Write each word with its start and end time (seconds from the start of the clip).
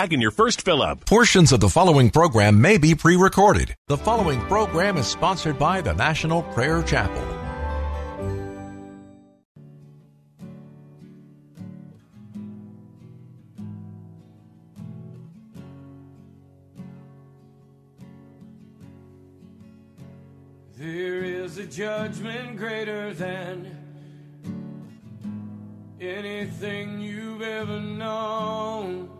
Back 0.00 0.14
in 0.14 0.20
your 0.22 0.30
first 0.30 0.62
fill 0.62 0.80
up. 0.80 1.04
Portions 1.04 1.52
of 1.52 1.60
the 1.60 1.68
following 1.68 2.08
program 2.08 2.58
may 2.58 2.78
be 2.78 2.94
pre 2.94 3.16
recorded. 3.16 3.76
The 3.88 3.98
following 3.98 4.40
program 4.46 4.96
is 4.96 5.06
sponsored 5.06 5.58
by 5.58 5.82
the 5.82 5.92
National 5.92 6.42
Prayer 6.42 6.82
Chapel. 6.82 7.22
There 20.78 21.22
is 21.22 21.58
a 21.58 21.66
judgment 21.66 22.56
greater 22.56 23.12
than 23.12 23.76
anything 26.00 27.00
you've 27.02 27.42
ever 27.42 27.78
known. 27.78 29.19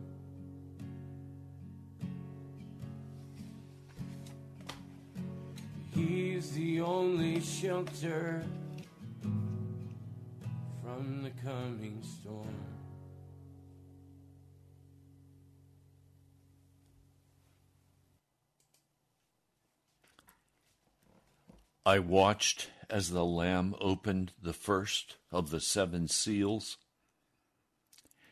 He's 5.93 6.51
the 6.51 6.81
only 6.81 7.41
shelter 7.41 8.43
from 10.81 11.23
the 11.23 11.31
coming 11.43 12.01
storm. 12.01 12.55
I 21.85 21.99
watched 21.99 22.69
as 22.89 23.09
the 23.09 23.25
Lamb 23.25 23.75
opened 23.81 24.33
the 24.41 24.53
first 24.53 25.17
of 25.31 25.49
the 25.49 25.59
seven 25.59 26.07
seals. 26.07 26.77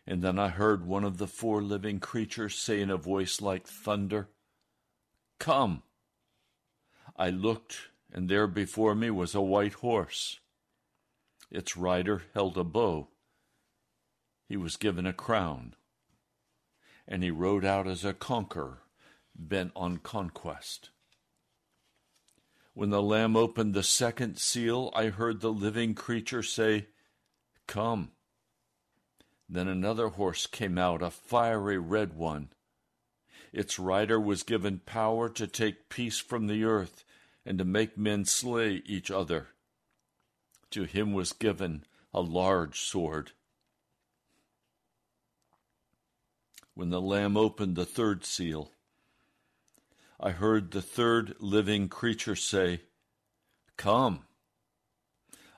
And 0.06 0.22
then 0.22 0.38
I 0.38 0.50
heard 0.50 0.86
one 0.86 1.04
of 1.04 1.18
the 1.18 1.28
four 1.28 1.62
living 1.62 2.00
creatures 2.00 2.56
say 2.56 2.80
in 2.80 2.90
a 2.90 2.98
voice 2.98 3.42
like 3.42 3.68
thunder, 3.68 4.30
Come. 5.40 5.84
I 7.20 7.32
looked, 7.32 7.90
and 8.14 8.30
there 8.30 8.48
before 8.48 8.96
me 8.96 9.12
was 9.12 9.36
a 9.36 9.42
white 9.42 9.74
horse. 9.74 10.40
Its 11.52 11.76
rider 11.76 12.24
held 12.34 12.58
a 12.58 12.64
bow. 12.64 13.10
He 14.48 14.56
was 14.56 14.78
given 14.78 15.06
a 15.06 15.12
crown, 15.12 15.76
and 17.06 17.22
he 17.22 17.30
rode 17.30 17.66
out 17.66 17.88
as 17.88 18.06
a 18.06 18.14
conqueror, 18.14 18.84
bent 19.36 19.74
on 19.76 19.98
conquest. 19.98 20.92
When 22.74 22.90
the 22.90 23.02
Lamb 23.02 23.36
opened 23.36 23.74
the 23.74 23.84
second 23.84 24.38
seal, 24.38 24.90
I 24.96 25.08
heard 25.08 25.42
the 25.42 25.52
living 25.52 25.96
creature 25.96 26.42
say, 26.42 26.88
Come. 27.68 28.12
Then 29.50 29.68
another 29.68 30.08
horse 30.08 30.48
came 30.48 30.78
out, 30.78 31.02
a 31.02 31.12
fiery 31.12 31.78
red 31.78 32.14
one. 32.14 32.54
Its 33.52 33.78
rider 33.78 34.20
was 34.22 34.44
given 34.44 34.80
power 34.80 35.28
to 35.28 35.48
take 35.48 35.90
peace 35.90 36.20
from 36.20 36.48
the 36.48 36.64
earth 36.64 37.04
and 37.46 37.58
to 37.58 37.66
make 37.66 37.98
men 37.98 38.26
slay 38.26 38.82
each 38.86 39.10
other. 39.10 39.50
To 40.72 40.84
him 40.84 41.14
was 41.14 41.34
given 41.34 41.86
a 42.14 42.22
large 42.22 42.80
sword. 42.80 43.32
When 46.74 46.90
the 46.90 47.02
Lamb 47.02 47.36
opened 47.36 47.76
the 47.76 47.86
third 47.86 48.24
seal, 48.26 48.72
I 50.20 50.32
heard 50.32 50.72
the 50.72 50.82
third 50.82 51.36
living 51.40 51.88
creature 51.88 52.36
say, 52.36 52.82
Come. 53.78 54.26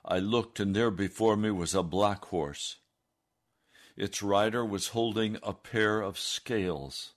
I 0.04 0.18
looked, 0.18 0.60
and 0.60 0.74
there 0.74 0.90
before 0.90 1.36
me 1.36 1.50
was 1.50 1.74
a 1.74 1.82
black 1.82 2.24
horse. 2.26 2.78
Its 3.96 4.22
rider 4.22 4.64
was 4.64 4.88
holding 4.88 5.38
a 5.42 5.52
pair 5.52 6.00
of 6.00 6.18
scales. 6.18 7.12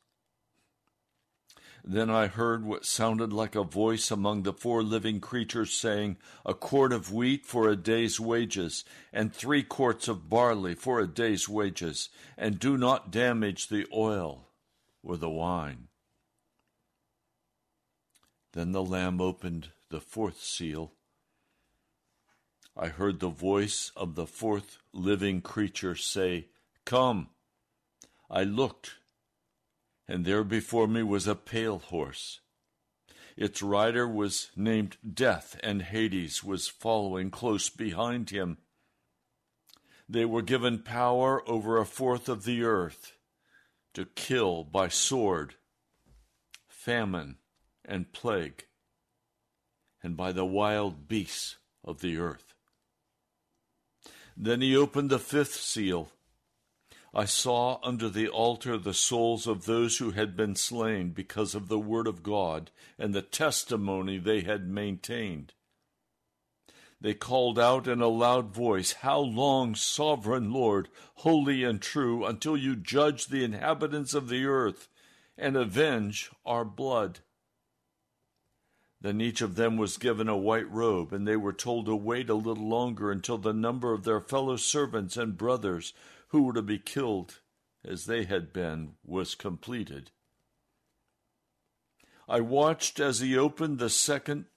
Then 1.88 2.10
I 2.10 2.26
heard 2.26 2.66
what 2.66 2.84
sounded 2.84 3.32
like 3.32 3.54
a 3.54 3.64
voice 3.64 4.10
among 4.10 4.42
the 4.42 4.54
four 4.54 4.82
living 4.82 5.20
creatures 5.20 5.72
saying, 5.72 6.18
A 6.44 6.56
quart 6.56 6.92
of 6.92 7.14
wheat 7.14 7.46
for 7.46 7.70
a 7.70 7.76
day's 7.76 8.20
wages, 8.20 8.84
and 9.14 9.32
three 9.32 9.62
quarts 9.62 10.08
of 10.08 10.28
barley 10.28 10.74
for 10.74 11.00
a 11.00 11.08
day's 11.08 11.48
wages, 11.48 12.10
and 12.38 12.58
do 12.58 12.76
not 12.76 13.12
damage 13.12 13.68
the 13.68 13.86
oil 13.94 14.48
or 15.04 15.16
the 15.16 15.30
wine. 15.30 15.90
Then 18.54 18.72
the 18.72 18.84
Lamb 18.84 19.22
opened 19.22 19.70
the 19.90 20.02
fourth 20.02 20.42
seal. 20.42 20.94
I 22.76 22.88
heard 22.88 23.20
the 23.20 23.30
voice 23.30 23.92
of 23.96 24.16
the 24.16 24.26
fourth 24.26 24.80
living 24.92 25.40
creature 25.42 25.96
say, 25.96 26.48
Come. 26.84 27.30
I 28.28 28.44
looked, 28.44 28.96
and 30.08 30.26
there 30.26 30.44
before 30.44 30.88
me 30.88 31.04
was 31.04 31.28
a 31.28 31.36
pale 31.36 31.80
horse. 31.80 32.42
Its 33.36 33.62
rider 33.62 34.08
was 34.08 34.50
named 34.56 34.98
Death, 35.14 35.60
and 35.62 35.82
Hades 35.82 36.44
was 36.44 36.68
following 36.68 37.30
close 37.30 37.70
behind 37.70 38.30
him. 38.30 38.58
They 40.08 40.26
were 40.26 40.42
given 40.42 40.84
power 40.84 41.48
over 41.50 41.78
a 41.78 41.86
fourth 41.86 42.30
of 42.30 42.46
the 42.46 42.64
earth 42.64 43.14
to 43.94 44.06
kill 44.06 44.64
by 44.64 44.88
sword, 44.88 45.56
famine, 46.68 47.38
and 47.84 48.12
plague, 48.14 48.66
and 50.04 50.16
by 50.16 50.32
the 50.32 50.46
wild 50.46 51.08
beasts 51.08 51.58
of 51.84 52.02
the 52.02 52.18
earth. 52.18 52.54
Then 54.38 54.62
he 54.62 54.76
opened 54.76 55.10
the 55.10 55.20
fifth 55.20 55.56
seal. 55.56 56.12
I 57.18 57.24
saw 57.24 57.80
under 57.82 58.10
the 58.10 58.28
altar 58.28 58.78
the 58.78 58.94
souls 58.94 59.48
of 59.48 59.64
those 59.64 60.00
who 60.00 60.12
had 60.12 60.36
been 60.36 60.56
slain 60.56 61.12
because 61.12 61.56
of 61.56 61.70
the 61.70 61.80
word 61.80 62.08
of 62.08 62.24
God 62.24 62.72
and 63.00 63.14
the 63.14 63.22
testimony 63.22 64.18
they 64.18 64.42
had 64.42 64.68
maintained. 64.68 65.54
They 67.00 67.14
called 67.14 67.58
out 67.58 67.88
in 67.88 68.02
a 68.02 68.10
loud 68.10 68.54
voice, 68.54 68.92
How 68.92 69.20
long, 69.20 69.76
sovereign 69.76 70.52
Lord, 70.52 70.90
holy 71.16 71.64
and 71.64 71.82
true, 71.82 72.26
until 72.26 72.58
you 72.58 72.76
judge 72.76 73.28
the 73.28 73.46
inhabitants 73.46 74.14
of 74.14 74.28
the 74.28 74.46
earth 74.46 74.90
and 75.38 75.56
avenge 75.56 76.32
our 76.46 76.66
blood? 76.66 77.20
Then 79.00 79.22
each 79.22 79.42
of 79.42 79.56
them 79.56 79.78
was 79.78 79.98
given 79.98 80.28
a 80.28 80.36
white 80.36 80.70
robe, 80.70 81.14
and 81.14 81.26
they 81.26 81.38
were 81.38 81.54
told 81.54 81.86
to 81.86 81.96
wait 81.96 82.30
a 82.30 82.34
little 82.34 82.68
longer 82.68 83.10
until 83.10 83.38
the 83.38 83.54
number 83.54 83.94
of 83.94 84.04
their 84.04 84.20
fellow 84.20 84.58
servants 84.58 85.16
and 85.16 85.38
brothers 85.38 85.94
who 86.36 86.44
were 86.44 86.52
to 86.52 86.62
be 86.62 86.78
killed 86.78 87.40
as 87.86 88.08
they 88.08 88.26
had 88.26 88.52
been 88.52 88.92
was 89.06 89.36
completed. 89.36 90.12
I 92.28 92.42
watched 92.42 93.00
as 93.00 93.22
he 93.22 93.38
opened 93.38 93.80
the 93.80 93.90
second 93.90 94.48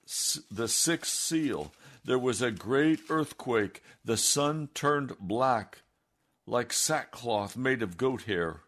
the 0.51 0.67
sixth 0.67 1.13
seal. 1.15 1.73
There 2.05 2.19
was 2.19 2.43
a 2.43 2.51
great 2.51 3.03
earthquake. 3.09 3.85
The 4.05 4.17
sun 4.17 4.71
turned 4.75 5.21
black 5.21 5.83
like 6.49 6.73
sackcloth 6.73 7.57
made 7.57 7.81
of 7.81 7.97
goat 7.97 8.23
hair. 8.23 8.63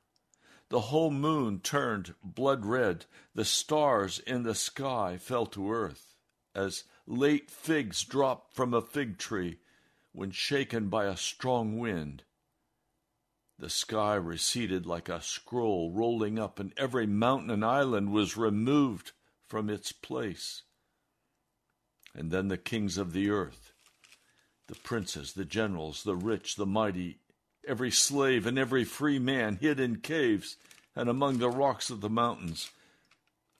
The 0.68 0.82
whole 0.82 1.10
moon 1.10 1.58
turned 1.58 2.14
blood 2.22 2.64
red. 2.64 3.06
The 3.34 3.44
stars 3.44 4.20
in 4.20 4.44
the 4.44 4.54
sky 4.54 5.16
fell 5.18 5.46
to 5.46 5.72
earth, 5.72 6.14
as 6.54 6.84
late 7.08 7.50
figs 7.50 8.04
drop 8.04 8.54
from 8.54 8.72
a 8.72 8.80
fig 8.80 9.18
tree 9.18 9.58
when 10.12 10.30
shaken 10.30 10.88
by 10.88 11.06
a 11.06 11.16
strong 11.16 11.76
wind. 11.76 12.22
The 13.60 13.68
sky 13.68 14.14
receded 14.14 14.86
like 14.86 15.10
a 15.10 15.20
scroll 15.20 15.92
rolling 15.92 16.38
up, 16.38 16.58
and 16.58 16.72
every 16.78 17.06
mountain 17.06 17.50
and 17.50 17.62
island 17.62 18.10
was 18.10 18.34
removed 18.34 19.12
from 19.48 19.68
its 19.68 19.92
place. 19.92 20.62
And 22.14 22.30
then 22.30 22.48
the 22.48 22.56
kings 22.56 22.96
of 22.96 23.12
the 23.12 23.28
earth, 23.28 23.74
the 24.66 24.76
princes, 24.76 25.34
the 25.34 25.44
generals, 25.44 26.04
the 26.04 26.16
rich, 26.16 26.56
the 26.56 26.64
mighty, 26.64 27.18
every 27.68 27.90
slave 27.90 28.46
and 28.46 28.58
every 28.58 28.82
free 28.82 29.18
man 29.18 29.58
hid 29.60 29.78
in 29.78 30.00
caves 30.00 30.56
and 30.96 31.10
among 31.10 31.36
the 31.36 31.50
rocks 31.50 31.90
of 31.90 32.00
the 32.00 32.08
mountains. 32.08 32.70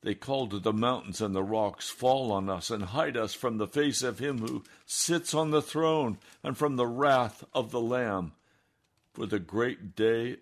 They 0.01 0.15
called 0.15 0.53
to 0.53 0.61
the 0.61 0.73
mountains 0.73 1.21
and 1.21 1.35
the 1.35 1.43
rocks, 1.43 1.91
Fall 1.91 2.33
on 2.33 2.49
us 2.49 2.71
and 2.71 2.85
hide 2.85 3.19
us 3.19 3.35
from 3.35 3.59
the 3.59 3.69
face 3.69 4.03
of 4.03 4.19
him 4.19 4.39
who 4.39 4.65
sits 4.87 5.35
on 5.35 5.51
the 5.51 5.61
throne 5.61 6.17
and 6.43 6.57
from 6.57 6.77
the 6.77 6.87
wrath 6.87 7.45
of 7.53 7.71
the 7.71 7.83
Lamb. 7.83 8.33
For 9.13 9.27
the 9.27 9.41
great 9.41 9.97
day 9.97 10.37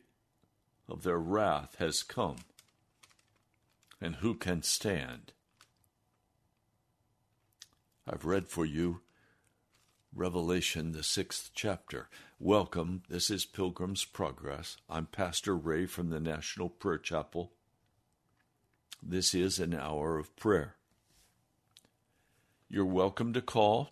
of 0.89 1.03
their 1.03 1.19
wrath 1.19 1.77
has 1.79 2.03
come. 2.03 2.37
And 4.01 4.17
who 4.17 4.35
can 4.35 4.63
stand? 4.63 5.33
I've 8.07 8.27
read 8.27 8.49
for 8.49 8.67
you 8.67 9.01
Revelation, 10.15 10.93
the 10.93 11.03
sixth 11.03 11.51
chapter. 11.55 12.09
Welcome. 12.39 13.03
This 13.09 13.31
is 13.31 13.45
Pilgrim's 13.45 14.05
Progress. 14.05 14.77
I'm 14.89 15.07
Pastor 15.07 15.57
Ray 15.57 15.87
from 15.87 16.11
the 16.11 16.21
National 16.21 16.69
Prayer 16.69 16.99
Chapel. 16.99 17.53
This 19.03 19.35
is 19.35 19.59
an 19.59 19.75
hour 19.75 20.19
of 20.19 20.35
prayer. 20.37 20.77
You're 22.69 22.85
welcome 22.85 23.33
to 23.33 23.41
call 23.41 23.91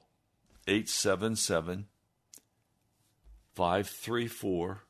877 0.66 1.87
534 3.56 4.82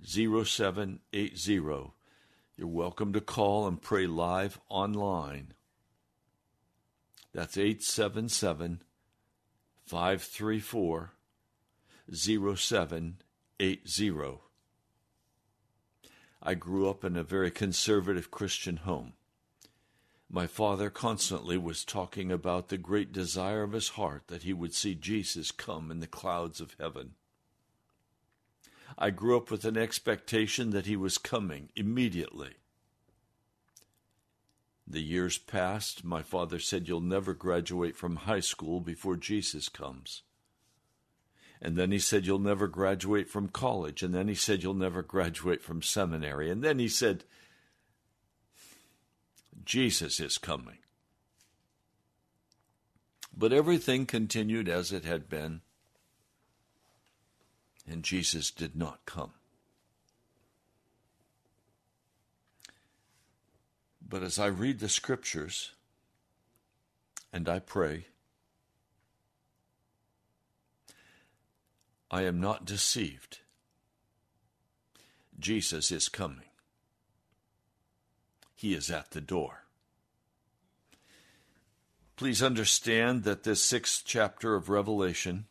0780. 0.00 1.92
You're 2.56 2.68
welcome 2.68 3.12
to 3.12 3.20
call 3.20 3.66
and 3.66 3.82
pray 3.82 4.06
live 4.06 4.60
online. 4.68 5.54
That's 7.32 7.56
877 7.56 8.82
534 9.86 11.10
0780. 12.12 14.38
I 16.40 16.54
grew 16.54 16.88
up 16.88 17.04
in 17.04 17.16
a 17.16 17.24
very 17.24 17.50
conservative 17.50 18.30
Christian 18.30 18.76
home. 18.76 19.14
My 20.30 20.46
father 20.46 20.90
constantly 20.90 21.58
was 21.58 21.84
talking 21.84 22.30
about 22.30 22.68
the 22.68 22.78
great 22.78 23.10
desire 23.10 23.64
of 23.64 23.72
his 23.72 23.88
heart 23.88 24.28
that 24.28 24.44
he 24.44 24.52
would 24.52 24.74
see 24.74 24.94
Jesus 24.94 25.50
come 25.50 25.90
in 25.90 25.98
the 25.98 26.06
clouds 26.06 26.60
of 26.60 26.76
heaven. 26.78 27.14
I 28.96 29.10
grew 29.10 29.36
up 29.36 29.50
with 29.50 29.64
an 29.64 29.76
expectation 29.76 30.70
that 30.70 30.86
he 30.86 30.96
was 30.96 31.18
coming 31.18 31.70
immediately. 31.74 32.54
The 34.86 35.02
years 35.02 35.38
passed. 35.38 36.04
My 36.04 36.22
father 36.22 36.58
said, 36.58 36.86
You'll 36.86 37.00
never 37.00 37.34
graduate 37.34 37.96
from 37.96 38.16
high 38.16 38.40
school 38.40 38.80
before 38.80 39.16
Jesus 39.16 39.68
comes. 39.68 40.22
And 41.60 41.76
then 41.76 41.90
he 41.90 41.98
said, 41.98 42.26
You'll 42.26 42.38
never 42.38 42.68
graduate 42.68 43.28
from 43.28 43.48
college. 43.48 44.02
And 44.02 44.14
then 44.14 44.28
he 44.28 44.34
said, 44.34 44.62
You'll 44.62 44.74
never 44.74 45.02
graduate 45.02 45.62
from 45.62 45.82
seminary. 45.82 46.50
And 46.50 46.62
then 46.62 46.78
he 46.78 46.88
said, 46.88 47.24
Jesus 49.64 50.20
is 50.20 50.36
coming. 50.36 50.78
But 53.36 53.52
everything 53.52 54.06
continued 54.06 54.68
as 54.68 54.92
it 54.92 55.04
had 55.04 55.28
been, 55.28 55.62
and 57.88 58.02
Jesus 58.02 58.50
did 58.50 58.76
not 58.76 59.04
come. 59.06 59.32
But 64.06 64.22
as 64.22 64.38
I 64.38 64.46
read 64.46 64.80
the 64.80 64.88
scriptures 64.88 65.72
and 67.32 67.48
I 67.48 67.58
pray, 67.58 68.06
I 72.10 72.22
am 72.22 72.40
not 72.40 72.64
deceived. 72.64 73.40
Jesus 75.38 75.90
is 75.90 76.08
coming. 76.08 76.44
He 78.54 78.72
is 78.72 78.90
at 78.90 79.10
the 79.10 79.20
door. 79.20 79.64
Please 82.16 82.42
understand 82.42 83.24
that 83.24 83.42
this 83.42 83.60
sixth 83.60 84.04
chapter 84.06 84.54
of 84.54 84.68
Revelation 84.68 85.46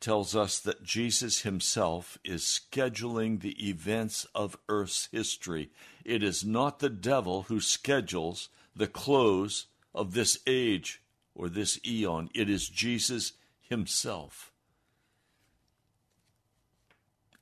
tells 0.00 0.34
us 0.34 0.58
that 0.58 0.82
Jesus 0.82 1.42
himself 1.42 2.18
is 2.24 2.42
scheduling 2.42 3.40
the 3.40 3.68
events 3.68 4.26
of 4.34 4.56
Earth's 4.68 5.08
history. 5.12 5.70
It 6.04 6.22
is 6.22 6.44
not 6.44 6.78
the 6.78 6.88
devil 6.88 7.42
who 7.42 7.60
schedules 7.60 8.48
the 8.74 8.86
close 8.86 9.66
of 9.94 10.14
this 10.14 10.38
age 10.46 11.02
or 11.34 11.48
this 11.48 11.78
eon, 11.86 12.28
it 12.34 12.50
is 12.50 12.68
Jesus 12.68 13.32
himself. 13.60 14.52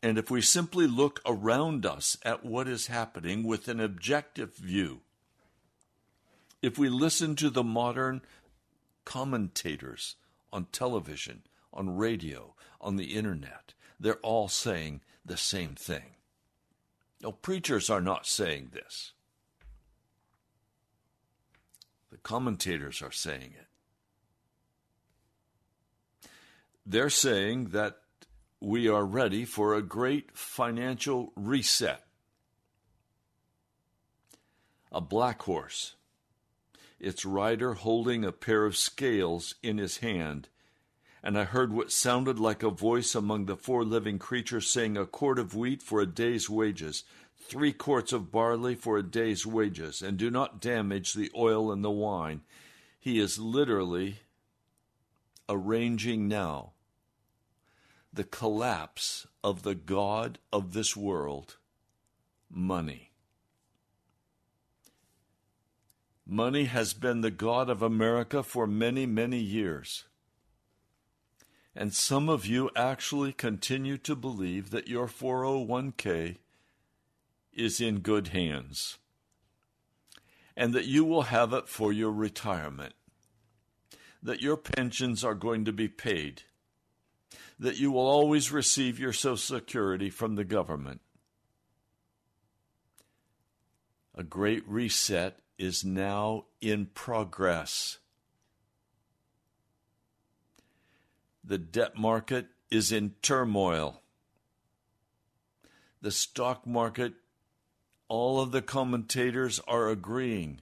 And 0.03 0.19
if 0.19 0.31
we 0.31 0.41
simply 0.41 0.87
look 0.87 1.21
around 1.27 1.85
us 1.85 2.17
at 2.25 2.45
what 2.45 2.69
is 2.69 2.87
happening 2.87 3.43
with 3.43 3.67
an 3.67 3.81
objective 3.81 4.55
view, 4.55 5.01
if 6.63 6.79
we 6.79 6.89
listen 6.89 7.35
to 7.37 7.51
the 7.51 7.65
modern 7.65 8.23
commentators 9.05 10.17
on 10.53 10.67
television, 10.71 11.43
on 11.79 11.97
radio, 11.97 12.55
on 12.81 12.97
the 12.97 13.15
internet, 13.17 13.73
they're 14.01 14.17
all 14.17 14.49
saying 14.49 15.01
the 15.25 15.37
same 15.37 15.75
thing. 15.77 16.17
No, 17.23 17.33
preachers 17.33 17.89
are 17.89 18.01
not 18.01 18.27
saying 18.27 18.71
this. 18.73 19.13
The 22.11 22.19
commentators 22.19 23.01
are 23.01 23.13
saying 23.13 23.55
it. 23.57 23.67
They're 26.85 27.11
saying 27.11 27.67
that 27.69 27.99
we 28.61 28.89
are 28.89 29.05
ready 29.05 29.45
for 29.45 29.75
a 29.75 29.83
great 29.83 30.37
financial 30.37 31.33
reset. 31.37 32.05
A 34.91 35.01
black 35.01 35.43
horse, 35.43 35.95
its 36.99 37.25
rider 37.25 37.75
holding 37.75 38.25
a 38.25 38.33
pair 38.33 38.65
of 38.65 38.77
scales 38.77 39.55
in 39.63 39.77
his 39.79 39.99
hand, 39.99 40.49
and 41.29 41.39
I 41.39 41.45
heard 41.45 41.75
what 41.75 41.93
sounded 41.93 42.41
like 42.41 42.63
a 42.63 42.71
voice 42.71 43.15
among 43.15 43.45
the 43.45 43.57
four 43.59 43.85
living 43.85 44.19
creatures 44.19 44.67
saying, 44.71 44.97
A 44.97 45.05
quart 45.05 45.39
of 45.39 45.55
wheat 45.55 45.83
for 45.83 46.01
a 46.01 46.07
day's 46.07 46.49
wages, 46.49 47.05
three 47.37 47.75
quarts 47.75 48.15
of 48.15 48.33
barley 48.33 48.75
for 48.75 48.97
a 48.97 49.03
day's 49.03 49.45
wages, 49.45 50.01
and 50.01 50.17
do 50.17 50.31
not 50.31 50.59
damage 50.59 51.13
the 51.13 51.31
oil 51.37 51.71
and 51.71 51.85
the 51.85 51.91
wine. 51.91 52.41
He 52.99 53.21
is 53.21 53.39
literally 53.39 54.21
arranging 55.51 56.29
now 56.29 56.73
the 58.11 58.25
collapse 58.25 59.27
of 59.45 59.65
the 59.65 59.75
God 59.75 60.39
of 60.51 60.73
this 60.73 60.97
world, 60.97 61.59
money. 62.51 63.11
Money 66.27 66.65
has 66.65 66.95
been 66.95 67.21
the 67.21 67.31
God 67.31 67.69
of 67.69 67.83
America 67.83 68.43
for 68.43 68.67
many, 68.67 69.05
many 69.05 69.41
years. 69.41 70.05
And 71.79 71.95
some 71.95 72.29
of 72.29 72.45
you 72.45 72.71
actually 72.77 73.33
continue 73.33 73.97
to 73.99 74.15
believe 74.15 74.71
that 74.71 74.89
your 74.89 75.07
401k 75.07 76.37
is 77.53 77.81
in 77.81 78.01
good 78.01 78.29
hands 78.29 78.99
and 80.57 80.75
that 80.75 80.87
you 80.87 81.05
will 81.05 81.23
have 81.23 81.53
it 81.53 81.69
for 81.69 81.93
your 81.93 82.13
retirement, 82.13 82.95
that 84.23 84.43
your 84.43 84.57
pensions 84.57 85.23
are 85.23 85.35
going 85.35 85.65
to 85.65 85.73
be 85.73 85.89
paid 85.89 86.43
that 87.59 87.79
you 87.79 87.91
will 87.91 88.07
always 88.07 88.53
receive 88.53 88.99
your 88.99 89.13
Social 89.13 89.37
Security 89.37 90.11
from 90.11 90.37
the 90.37 90.45
government. 90.45 91.01
A 94.15 94.23
great 94.23 94.67
reset 94.69 95.39
is 95.59 95.85
now 95.85 96.45
in 96.61 96.87
progress. 96.87 97.99
The 101.49 101.57
debt 101.57 101.97
market 101.97 102.49
is 102.71 102.93
in 102.93 103.15
turmoil. 103.23 104.03
The 106.03 106.11
stock 106.11 106.67
market, 106.67 107.15
all 108.07 108.43
of 108.43 108.53
the 108.53 108.61
commentators 108.61 109.59
are 109.67 109.89
agreeing, 109.89 110.61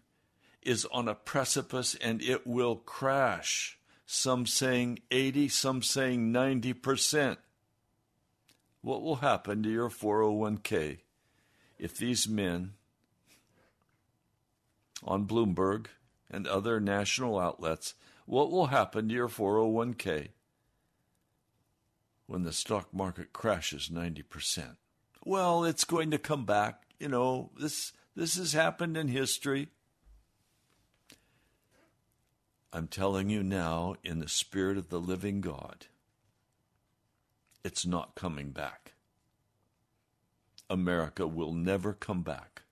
is 0.62 0.84
on 0.92 1.08
a 1.08 1.16
precipice 1.16 1.96
and 1.96 2.22
it 2.22 2.46
will 2.46 2.76
crash 2.76 3.80
some 4.06 4.46
saying 4.46 5.00
80, 5.10 5.48
some 5.48 5.82
saying 5.82 6.32
90%. 6.32 7.36
What 8.80 9.02
will 9.02 9.16
happen 9.16 9.64
to 9.64 9.68
your 9.68 9.90
401k 9.90 10.98
if 11.80 11.96
these 11.96 12.28
men 12.28 12.74
on 15.02 15.26
Bloomberg 15.26 15.86
and 16.30 16.46
other 16.46 16.78
national 16.78 17.40
outlets, 17.40 17.94
what 18.24 18.52
will 18.52 18.66
happen 18.66 19.08
to 19.08 19.14
your 19.14 19.28
401k 19.28 20.28
when 22.26 22.42
the 22.42 22.52
stock 22.52 22.92
market 22.92 23.32
crashes 23.32 23.88
90%? 23.88 24.76
Well, 25.24 25.64
it's 25.64 25.84
going 25.84 26.10
to 26.12 26.18
come 26.18 26.44
back. 26.44 26.82
You 26.98 27.08
know, 27.08 27.50
this 27.58 27.92
this 28.14 28.36
has 28.36 28.52
happened 28.52 28.96
in 28.96 29.08
history. 29.08 29.68
I'm 32.72 32.88
telling 32.88 33.30
you 33.30 33.42
now, 33.42 33.96
in 34.04 34.18
the 34.18 34.28
Spirit 34.28 34.78
of 34.78 34.88
the 34.88 35.00
living 35.00 35.40
God, 35.40 35.86
it's 37.64 37.86
not 37.86 38.14
coming 38.14 38.50
back. 38.50 38.92
America 40.68 41.26
will 41.26 41.52
never 41.52 41.92
come 41.92 42.22
back. 42.22 42.62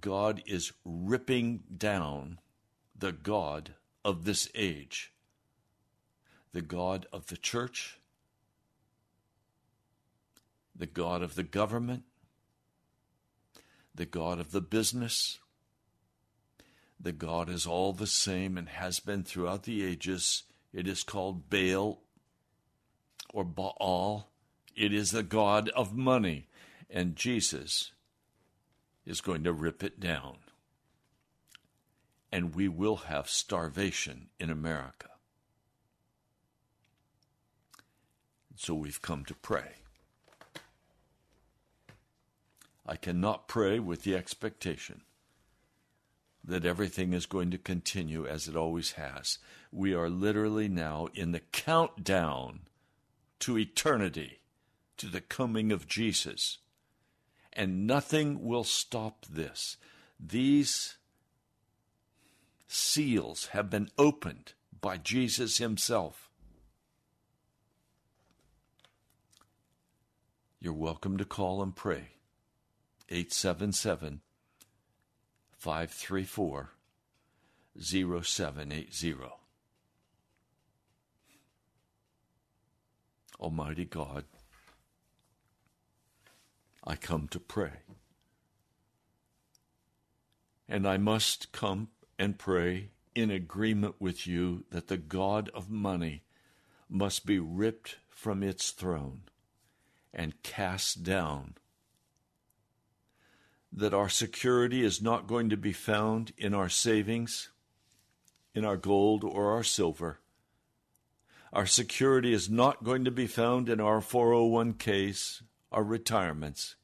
God 0.00 0.42
is 0.46 0.72
ripping 0.84 1.64
down 1.76 2.38
the 2.96 3.12
God 3.12 3.74
of 4.04 4.24
this 4.24 4.48
age, 4.54 5.12
the 6.52 6.62
God 6.62 7.06
of 7.12 7.26
the 7.26 7.36
church, 7.36 7.98
the 10.74 10.86
God 10.86 11.22
of 11.22 11.34
the 11.34 11.42
government, 11.42 12.04
the 13.94 14.06
God 14.06 14.40
of 14.40 14.52
the 14.52 14.60
business, 14.60 15.38
the 16.98 17.12
God 17.12 17.48
is 17.48 17.66
all 17.66 17.92
the 17.92 18.06
same 18.06 18.58
and 18.58 18.68
has 18.68 19.00
been 19.00 19.22
throughout 19.22 19.62
the 19.62 19.84
ages. 19.84 20.44
It 20.72 20.86
is 20.86 21.02
called 21.02 21.48
Baal 21.48 22.00
or 23.32 23.44
Baal. 23.44 24.28
It 24.76 24.92
is 24.92 25.10
the 25.10 25.22
God 25.22 25.70
of 25.70 25.96
money. 25.96 26.48
And 26.90 27.16
Jesus 27.16 27.92
is 29.06 29.20
going 29.20 29.44
to 29.44 29.52
rip 29.52 29.82
it 29.82 29.98
down. 29.98 30.36
And 32.30 32.54
we 32.54 32.68
will 32.68 32.96
have 32.96 33.28
starvation 33.28 34.28
in 34.38 34.50
America. 34.50 35.09
So 38.60 38.74
we've 38.74 39.00
come 39.00 39.24
to 39.24 39.32
pray. 39.32 39.76
I 42.86 42.94
cannot 42.94 43.48
pray 43.48 43.78
with 43.78 44.02
the 44.02 44.14
expectation 44.14 45.00
that 46.44 46.66
everything 46.66 47.14
is 47.14 47.24
going 47.24 47.50
to 47.52 47.56
continue 47.56 48.26
as 48.26 48.48
it 48.48 48.56
always 48.56 48.92
has. 48.92 49.38
We 49.72 49.94
are 49.94 50.10
literally 50.10 50.68
now 50.68 51.08
in 51.14 51.32
the 51.32 51.40
countdown 51.40 52.66
to 53.38 53.56
eternity, 53.56 54.40
to 54.98 55.06
the 55.06 55.22
coming 55.22 55.72
of 55.72 55.88
Jesus. 55.88 56.58
And 57.54 57.86
nothing 57.86 58.44
will 58.44 58.64
stop 58.64 59.24
this. 59.24 59.78
These 60.22 60.98
seals 62.68 63.46
have 63.52 63.70
been 63.70 63.88
opened 63.96 64.52
by 64.82 64.98
Jesus 64.98 65.56
Himself. 65.56 66.29
You're 70.62 70.74
welcome 70.74 71.16
to 71.16 71.24
call 71.24 71.62
and 71.62 71.74
pray. 71.74 72.10
877 73.08 74.20
534 75.56 76.72
0780. 77.80 79.14
Almighty 83.40 83.86
God, 83.86 84.24
I 86.84 86.94
come 86.94 87.26
to 87.28 87.40
pray. 87.40 87.80
And 90.68 90.86
I 90.86 90.98
must 90.98 91.52
come 91.52 91.88
and 92.18 92.38
pray 92.38 92.90
in 93.14 93.30
agreement 93.30 93.94
with 93.98 94.26
you 94.26 94.64
that 94.70 94.88
the 94.88 94.98
God 94.98 95.48
of 95.54 95.70
money 95.70 96.22
must 96.86 97.24
be 97.24 97.38
ripped 97.38 97.96
from 98.10 98.42
its 98.42 98.72
throne 98.72 99.22
and 100.12 100.42
cast 100.42 101.02
down. 101.02 101.54
That 103.72 103.94
our 103.94 104.08
security 104.08 104.84
is 104.84 105.00
not 105.00 105.26
going 105.26 105.50
to 105.50 105.56
be 105.56 105.72
found 105.72 106.32
in 106.36 106.54
our 106.54 106.68
savings, 106.68 107.50
in 108.54 108.64
our 108.64 108.76
gold 108.76 109.22
or 109.22 109.52
our 109.52 109.62
silver. 109.62 110.18
Our 111.52 111.66
security 111.66 112.32
is 112.32 112.48
not 112.48 112.84
going 112.84 113.04
to 113.04 113.10
be 113.10 113.26
found 113.26 113.68
in 113.68 113.80
our 113.80 114.00
401ks, 114.00 115.42
our 115.72 115.84
retirements. 115.84 116.76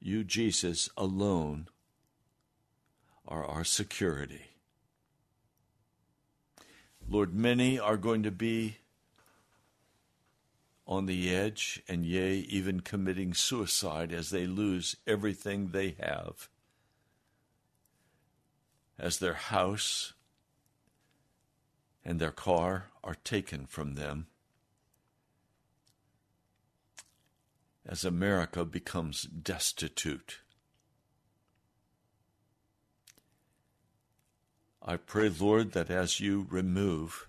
You, 0.00 0.24
Jesus, 0.24 0.88
alone 0.96 1.68
are 3.26 3.44
our 3.44 3.64
security. 3.64 4.42
Lord, 7.08 7.34
many 7.34 7.78
are 7.78 7.96
going 7.96 8.22
to 8.24 8.30
be 8.30 8.78
on 10.86 11.06
the 11.06 11.34
edge 11.34 11.82
and, 11.88 12.06
yea, 12.06 12.36
even 12.36 12.80
committing 12.80 13.34
suicide 13.34 14.12
as 14.12 14.30
they 14.30 14.46
lose 14.46 14.96
everything 15.06 15.68
they 15.68 15.96
have, 16.00 16.48
as 18.98 19.18
their 19.18 19.34
house 19.34 20.12
and 22.04 22.20
their 22.20 22.30
car 22.30 22.86
are 23.02 23.16
taken 23.24 23.66
from 23.66 23.94
them, 23.94 24.28
as 27.84 28.04
America 28.04 28.64
becomes 28.64 29.22
destitute. 29.22 30.38
I 34.80 34.96
pray, 34.96 35.28
Lord, 35.28 35.72
that 35.72 35.90
as 35.90 36.20
you 36.20 36.46
remove 36.48 37.28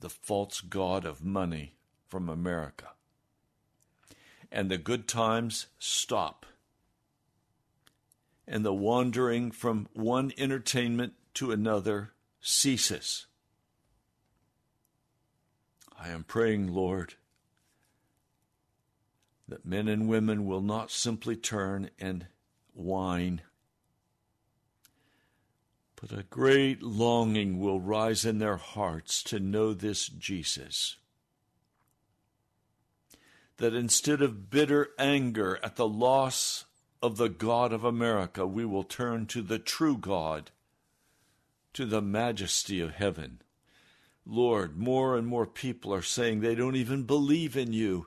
the 0.00 0.10
false 0.10 0.60
God 0.60 1.06
of 1.06 1.24
money 1.24 1.76
from 2.10 2.28
America 2.28 2.88
and 4.52 4.70
the 4.70 4.76
good 4.76 5.06
times 5.06 5.68
stop 5.78 6.44
and 8.46 8.64
the 8.64 8.74
wandering 8.74 9.50
from 9.50 9.88
one 9.94 10.32
entertainment 10.36 11.14
to 11.34 11.52
another 11.52 12.12
ceases. 12.40 13.26
I 15.96 16.08
am 16.08 16.24
praying, 16.24 16.66
Lord, 16.74 17.14
that 19.46 19.64
men 19.64 19.86
and 19.86 20.08
women 20.08 20.46
will 20.46 20.62
not 20.62 20.90
simply 20.90 21.36
turn 21.36 21.90
and 22.00 22.26
whine 22.74 23.42
but 26.00 26.12
a 26.12 26.22
great 26.22 26.82
longing 26.82 27.60
will 27.60 27.80
rise 27.80 28.24
in 28.24 28.38
their 28.38 28.56
hearts 28.56 29.22
to 29.22 29.38
know 29.38 29.74
this 29.74 30.08
Jesus. 30.08 30.96
That 33.60 33.74
instead 33.74 34.22
of 34.22 34.50
bitter 34.50 34.88
anger 34.98 35.58
at 35.62 35.76
the 35.76 35.86
loss 35.86 36.64
of 37.02 37.16
the 37.16 37.28
God 37.28 37.72
of 37.72 37.84
America, 37.84 38.46
we 38.46 38.64
will 38.64 38.84
turn 38.84 39.26
to 39.26 39.42
the 39.42 39.58
true 39.58 39.96
God, 39.96 40.50
to 41.74 41.86
the 41.86 42.02
majesty 42.02 42.80
of 42.80 42.94
heaven. 42.94 43.42
Lord, 44.26 44.78
more 44.78 45.16
and 45.16 45.26
more 45.26 45.46
people 45.46 45.92
are 45.94 46.02
saying 46.02 46.40
they 46.40 46.54
don't 46.54 46.76
even 46.76 47.04
believe 47.04 47.56
in 47.56 47.72
you. 47.72 48.06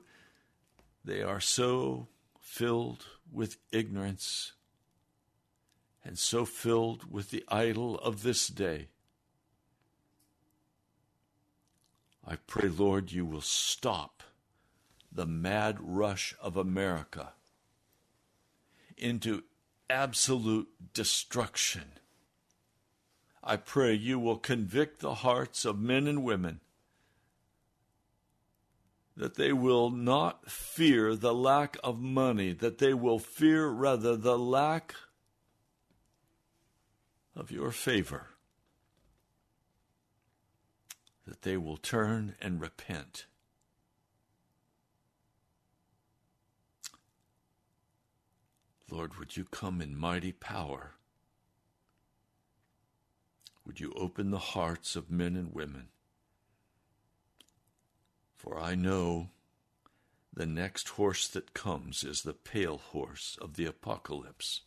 They 1.04 1.22
are 1.22 1.40
so 1.40 2.08
filled 2.40 3.06
with 3.32 3.58
ignorance 3.72 4.52
and 6.04 6.18
so 6.18 6.44
filled 6.44 7.10
with 7.10 7.30
the 7.30 7.44
idol 7.48 7.98
of 7.98 8.22
this 8.22 8.48
day. 8.48 8.88
I 12.26 12.36
pray, 12.36 12.68
Lord, 12.68 13.12
you 13.12 13.26
will 13.26 13.40
stop 13.40 14.13
the 15.14 15.26
mad 15.26 15.78
rush 15.80 16.34
of 16.40 16.56
America 16.56 17.32
into 18.96 19.44
absolute 19.88 20.68
destruction. 20.92 21.84
I 23.42 23.56
pray 23.56 23.94
you 23.94 24.18
will 24.18 24.38
convict 24.38 25.00
the 25.00 25.16
hearts 25.16 25.64
of 25.64 25.78
men 25.78 26.06
and 26.06 26.24
women 26.24 26.60
that 29.16 29.36
they 29.36 29.52
will 29.52 29.90
not 29.90 30.50
fear 30.50 31.14
the 31.14 31.34
lack 31.34 31.76
of 31.84 32.00
money, 32.00 32.52
that 32.52 32.78
they 32.78 32.92
will 32.92 33.18
fear 33.18 33.68
rather 33.68 34.16
the 34.16 34.38
lack 34.38 34.94
of 37.36 37.50
your 37.50 37.70
favor, 37.70 38.30
that 41.26 41.42
they 41.42 41.56
will 41.56 41.76
turn 41.76 42.34
and 42.40 42.60
repent. 42.60 43.26
Lord, 48.90 49.18
would 49.18 49.36
you 49.36 49.44
come 49.44 49.80
in 49.80 49.96
mighty 49.96 50.32
power? 50.32 50.94
Would 53.66 53.80
you 53.80 53.92
open 53.96 54.30
the 54.30 54.38
hearts 54.38 54.94
of 54.94 55.10
men 55.10 55.36
and 55.36 55.52
women? 55.52 55.88
For 58.34 58.58
I 58.58 58.74
know 58.74 59.30
the 60.32 60.46
next 60.46 60.90
horse 60.90 61.26
that 61.28 61.54
comes 61.54 62.04
is 62.04 62.22
the 62.22 62.34
pale 62.34 62.78
horse 62.78 63.38
of 63.40 63.54
the 63.54 63.64
apocalypse 63.64 64.62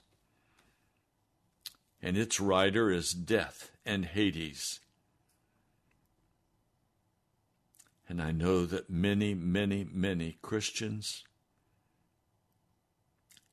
and 2.02 2.18
its 2.18 2.40
rider 2.40 2.92
is 2.92 3.12
death 3.12 3.72
and 3.86 4.06
Hades. 4.06 4.80
And 8.08 8.22
I 8.22 8.32
know 8.32 8.66
that 8.66 8.90
many, 8.90 9.34
many, 9.34 9.86
many 9.92 10.38
Christians 10.42 11.24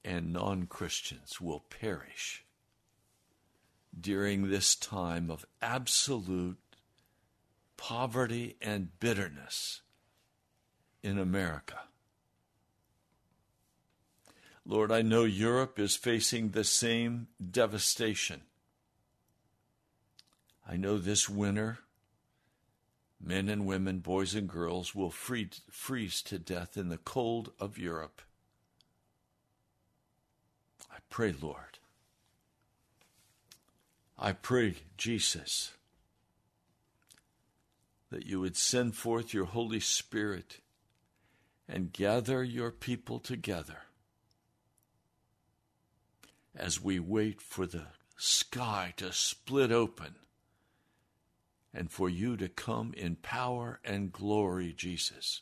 and 0.05 0.33
non 0.33 0.67
Christians 0.67 1.41
will 1.41 1.61
perish 1.61 2.45
during 3.99 4.49
this 4.49 4.75
time 4.75 5.31
of 5.31 5.47
absolute 5.63 6.59
poverty 7.77 8.57
and 8.61 8.99
bitterness 9.01 9.83
in 11.03 11.19
America. 11.19 11.81
Lord, 14.67 14.91
I 14.91 15.03
know 15.03 15.25
Europe 15.25 15.79
is 15.79 15.95
facing 15.95 16.51
the 16.51 16.65
same 16.65 17.29
devastation. 17.51 18.43
I 20.67 20.77
know 20.77 20.97
this 20.97 21.29
winter, 21.29 21.81
men 23.21 23.51
and 23.51 23.67
women, 23.67 23.99
boys 23.99 24.35
and 24.35 24.49
girls, 24.49 24.95
will 24.95 25.11
freeze 25.11 26.23
to 26.23 26.39
death 26.39 26.79
in 26.79 26.89
the 26.89 26.97
cold 26.97 27.53
of 27.61 27.77
Europe. 27.77 28.23
I 30.95 30.99
pray, 31.11 31.35
Lord. 31.41 31.79
I 34.17 34.33
pray, 34.33 34.77
Jesus, 34.97 35.73
that 38.11 38.27
you 38.27 38.41
would 38.41 38.57
send 38.57 38.95
forth 38.95 39.35
your 39.35 39.47
Holy 39.47 39.81
Spirit 39.81 40.61
and 41.69 41.93
gather 41.93 42.45
your 42.45 42.71
people 42.71 43.19
together 43.19 43.79
as 46.55 46.81
we 46.81 47.01
wait 47.01 47.41
for 47.41 47.67
the 47.67 47.87
sky 48.17 48.95
to 48.97 49.13
split 49.13 49.73
open 49.73 50.15
and 51.73 51.91
for 51.91 52.09
you 52.09 52.37
to 52.37 52.49
come 52.49 52.95
in 52.97 53.17
power 53.17 53.81
and 53.85 54.13
glory, 54.13 54.73
Jesus. 54.73 55.41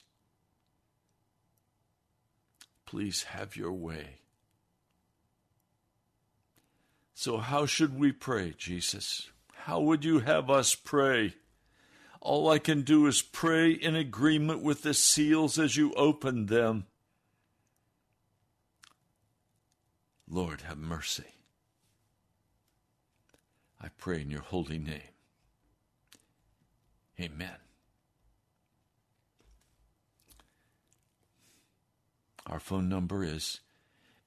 Please 2.87 3.25
have 3.25 3.55
your 3.55 3.73
way. 3.73 4.22
So, 7.15 7.39
how 7.39 7.67
should 7.67 7.99
we 7.99 8.13
pray, 8.13 8.55
Jesus? 8.57 9.31
How 9.53 9.81
would 9.81 10.05
you 10.05 10.21
have 10.21 10.51
us 10.51 10.75
pray? 10.75 11.35
All 12.21 12.49
I 12.49 12.59
can 12.59 12.83
do 12.83 13.07
is 13.07 13.21
pray 13.21 13.71
in 13.73 13.95
agreement 13.97 14.63
with 14.63 14.83
the 14.83 14.95
seals 14.95 15.59
as 15.59 15.77
you 15.77 15.93
open 15.95 16.47
them. 16.47 16.87
Lord, 20.29 20.63
have 20.63 20.79
mercy. 20.79 21.25
I 23.81 23.89
pray 23.99 24.23
in 24.23 24.31
your 24.31 24.41
holy 24.41 24.79
name. 24.79 25.03
Amen. 27.21 27.57
Our 32.47 32.61
phone 32.61 32.89
number 32.89 33.23
is 33.25 33.61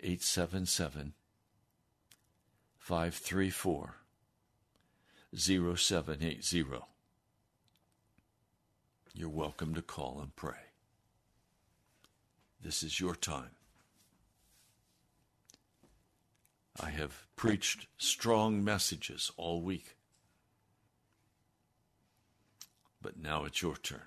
877 0.02 1.13
534 2.86 3.95
0780. 5.36 6.65
You're 9.12 9.28
welcome 9.28 9.74
to 9.74 9.82
call 9.82 10.19
and 10.21 10.36
pray. 10.36 10.69
This 12.62 12.84
is 12.84 13.00
your 13.00 13.15
time. 13.15 13.56
I 16.80 16.91
have 16.91 17.26
preached 17.36 17.88
strong 17.98 18.63
messages 18.63 19.32
all 19.36 19.63
week. 19.63 19.95
But 23.02 23.17
now 23.17 23.45
it's 23.45 23.63
your 23.63 23.78
turn. 23.78 24.02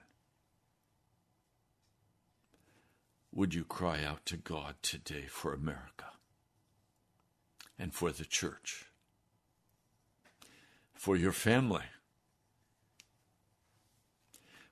Would 3.35 3.55
you 3.55 3.65
cry 3.65 4.05
out 4.05 4.25
to 4.27 4.37
God 4.37 4.77
today 4.83 5.25
for 5.29 5.53
America 5.53 6.08
and 7.79 7.95
for 7.95 8.11
the 8.11 8.25
church, 8.25 8.87
for 10.95 11.17
your 11.17 11.33
family? 11.33 11.85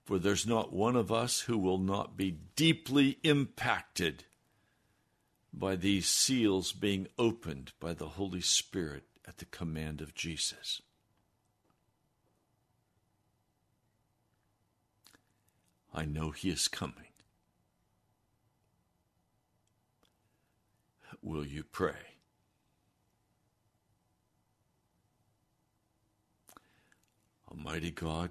For 0.04 0.18
there's 0.18 0.46
not 0.46 0.72
one 0.72 0.94
of 0.94 1.10
us 1.10 1.40
who 1.40 1.58
will 1.58 1.78
not 1.78 2.16
be 2.16 2.38
deeply 2.54 3.18
impacted 3.24 4.24
by 5.52 5.74
these 5.74 6.06
seals 6.06 6.72
being 6.72 7.08
opened 7.18 7.72
by 7.80 7.94
the 7.94 8.10
Holy 8.10 8.40
Spirit 8.40 9.04
at 9.26 9.38
the 9.38 9.46
command 9.46 10.00
of 10.00 10.14
Jesus. 10.14 10.80
I 15.92 16.04
know 16.04 16.30
He 16.30 16.50
is 16.50 16.68
coming. 16.68 17.06
Will 21.22 21.44
you 21.44 21.64
pray? 21.64 22.15
Almighty 27.56 27.90
God, 27.90 28.30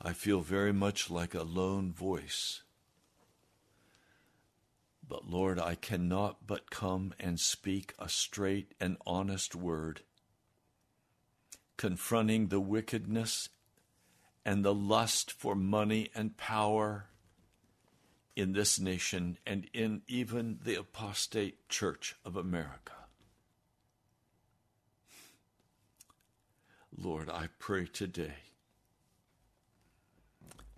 I 0.00 0.12
feel 0.12 0.40
very 0.40 0.72
much 0.72 1.10
like 1.10 1.34
a 1.34 1.42
lone 1.42 1.92
voice. 1.92 2.62
But 5.06 5.28
Lord, 5.28 5.58
I 5.58 5.74
cannot 5.74 6.46
but 6.46 6.70
come 6.70 7.12
and 7.20 7.38
speak 7.38 7.92
a 7.98 8.08
straight 8.08 8.72
and 8.80 8.96
honest 9.06 9.54
word, 9.54 10.00
confronting 11.76 12.48
the 12.48 12.60
wickedness 12.60 13.50
and 14.44 14.64
the 14.64 14.74
lust 14.74 15.30
for 15.32 15.54
money 15.54 16.10
and 16.14 16.36
power 16.36 17.06
in 18.36 18.52
this 18.52 18.80
nation 18.80 19.38
and 19.46 19.68
in 19.74 20.02
even 20.08 20.60
the 20.64 20.76
apostate 20.76 21.68
church 21.68 22.16
of 22.24 22.36
America. 22.36 23.03
Lord, 26.96 27.28
I 27.28 27.48
pray 27.58 27.86
today 27.86 28.34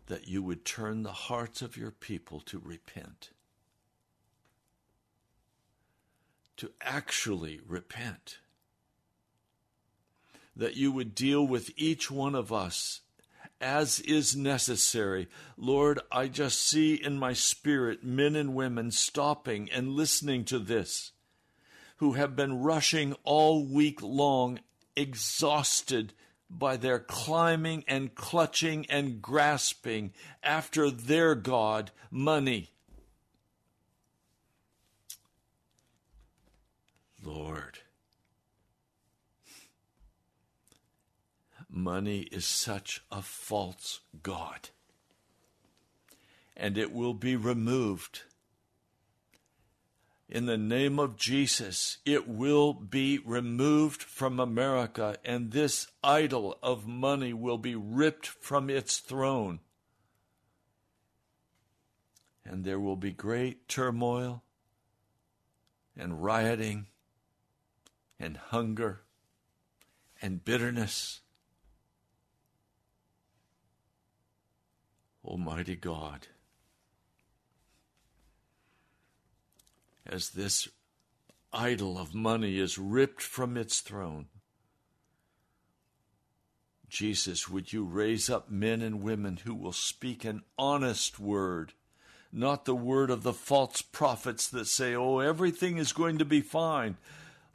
that 0.07 0.29
you 0.29 0.43
would 0.43 0.65
turn 0.65 1.03
the 1.03 1.13
hearts 1.13 1.63
of 1.63 1.77
your 1.77 1.91
people 1.91 2.41
to 2.41 2.59
repent, 2.59 3.31
to 6.57 6.71
actually 6.81 7.61
repent, 7.67 8.39
that 10.55 10.77
you 10.77 10.91
would 10.91 11.15
deal 11.15 11.47
with 11.47 11.71
each 11.77 12.11
one 12.11 12.35
of 12.35 12.53
us 12.53 13.03
as 13.61 14.01
is 14.01 14.37
necessary. 14.37 15.29
Lord, 15.57 16.01
I 16.11 16.29
just 16.29 16.61
see 16.61 16.95
in 16.95 17.19
my 17.19 17.33
spirit 17.33 18.05
men 18.05 18.37
and 18.37 18.55
women 18.55 18.91
stopping 18.91 19.71
and 19.71 19.91
listening 19.91 20.45
to 20.47 20.59
this, 20.59 21.13
who 21.99 22.13
have 22.13 22.37
been 22.37 22.63
rushing 22.63 23.15
all 23.25 23.65
week 23.65 24.03
long, 24.03 24.61
exhausted 24.97 26.13
by 26.49 26.77
their 26.77 26.99
climbing 26.99 27.85
and 27.89 28.15
clutching 28.15 28.87
and 28.89 29.21
grasping 29.21 30.13
after 30.43 30.91
their 30.91 31.35
God, 31.35 31.91
money. 32.11 32.71
Lord, 37.23 37.81
money 41.69 42.21
is 42.31 42.47
such 42.47 43.03
a 43.11 43.21
false 43.21 44.01
God, 44.23 44.71
and 46.57 46.79
it 46.79 46.93
will 46.93 47.15
be 47.15 47.35
removed 47.35 48.23
in 50.29 50.47
the 50.47 50.59
name 50.59 50.99
of 50.99 51.17
Jesus, 51.17 51.99
it 52.05 52.27
will 52.27 52.73
be 52.73 53.19
removed 53.19 54.03
from 54.03 54.41
America, 54.41 55.17
and 55.25 55.53
this 55.53 55.87
idol 56.03 56.59
of 56.63 56.87
money 56.87 57.33
will 57.33 57.59
be 57.59 57.77
ripped 57.77 58.27
from 58.27 58.69
its 58.69 58.99
throne. 58.99 59.61
And 62.45 62.65
there 62.65 62.81
will 62.81 62.97
be 62.97 63.13
great 63.13 63.69
turmoil 63.69 64.43
and 65.97 66.23
rioting 66.23 66.87
and 68.19 68.37
hunger 68.37 69.03
and 70.21 70.45
bitterness. 70.45 71.21
Almighty 75.25 75.77
God. 75.77 76.29
As 80.07 80.31
this 80.31 80.69
idol 81.53 81.99
of 81.99 82.15
money 82.15 82.59
is 82.59 82.79
ripped 82.79 83.23
from 83.23 83.57
its 83.57 83.81
throne. 83.81 84.27
Jesus, 86.89 87.49
would 87.49 87.73
you 87.73 87.85
raise 87.85 88.31
up 88.31 88.51
men 88.51 88.81
and 88.81 89.03
women 89.03 89.39
who 89.45 89.55
will 89.55 89.73
speak 89.73 90.25
an 90.25 90.43
honest 90.59 91.19
word, 91.19 91.73
not 92.33 92.65
the 92.65 92.75
word 92.75 93.11
of 93.11 93.23
the 93.23 93.33
false 93.33 93.83
prophets 93.83 94.49
that 94.49 94.67
say, 94.67 94.95
oh, 94.95 95.19
everything 95.19 95.79
is 95.79 95.93
going 95.93 96.19
to 96.19 96.25
be 96.25 96.41
fine. 96.41 96.97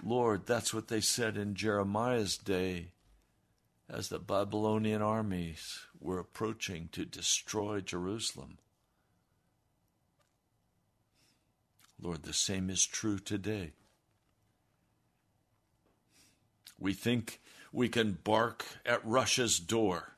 Lord, 0.04 0.46
that's 0.46 0.74
what 0.74 0.90
they 0.90 1.02
said 1.02 1.38
in 1.38 1.56
Jeremiah's 1.56 2.38
day 2.38 2.88
as 3.90 4.10
the 4.10 4.20
Babylonian 4.20 5.02
armies 5.02 5.80
were 6.00 6.20
approaching 6.20 6.90
to 6.94 7.06
destroy 7.06 7.82
Jerusalem. 7.82 8.58
Lord, 12.02 12.24
the 12.24 12.34
same 12.34 12.70
is 12.70 12.86
true 12.86 13.20
today. 13.20 13.74
We 16.80 16.94
think 16.94 17.40
we 17.72 17.90
can 17.90 18.18
bark 18.24 18.66
at 18.86 19.06
Russia's 19.06 19.60
door. 19.60 20.14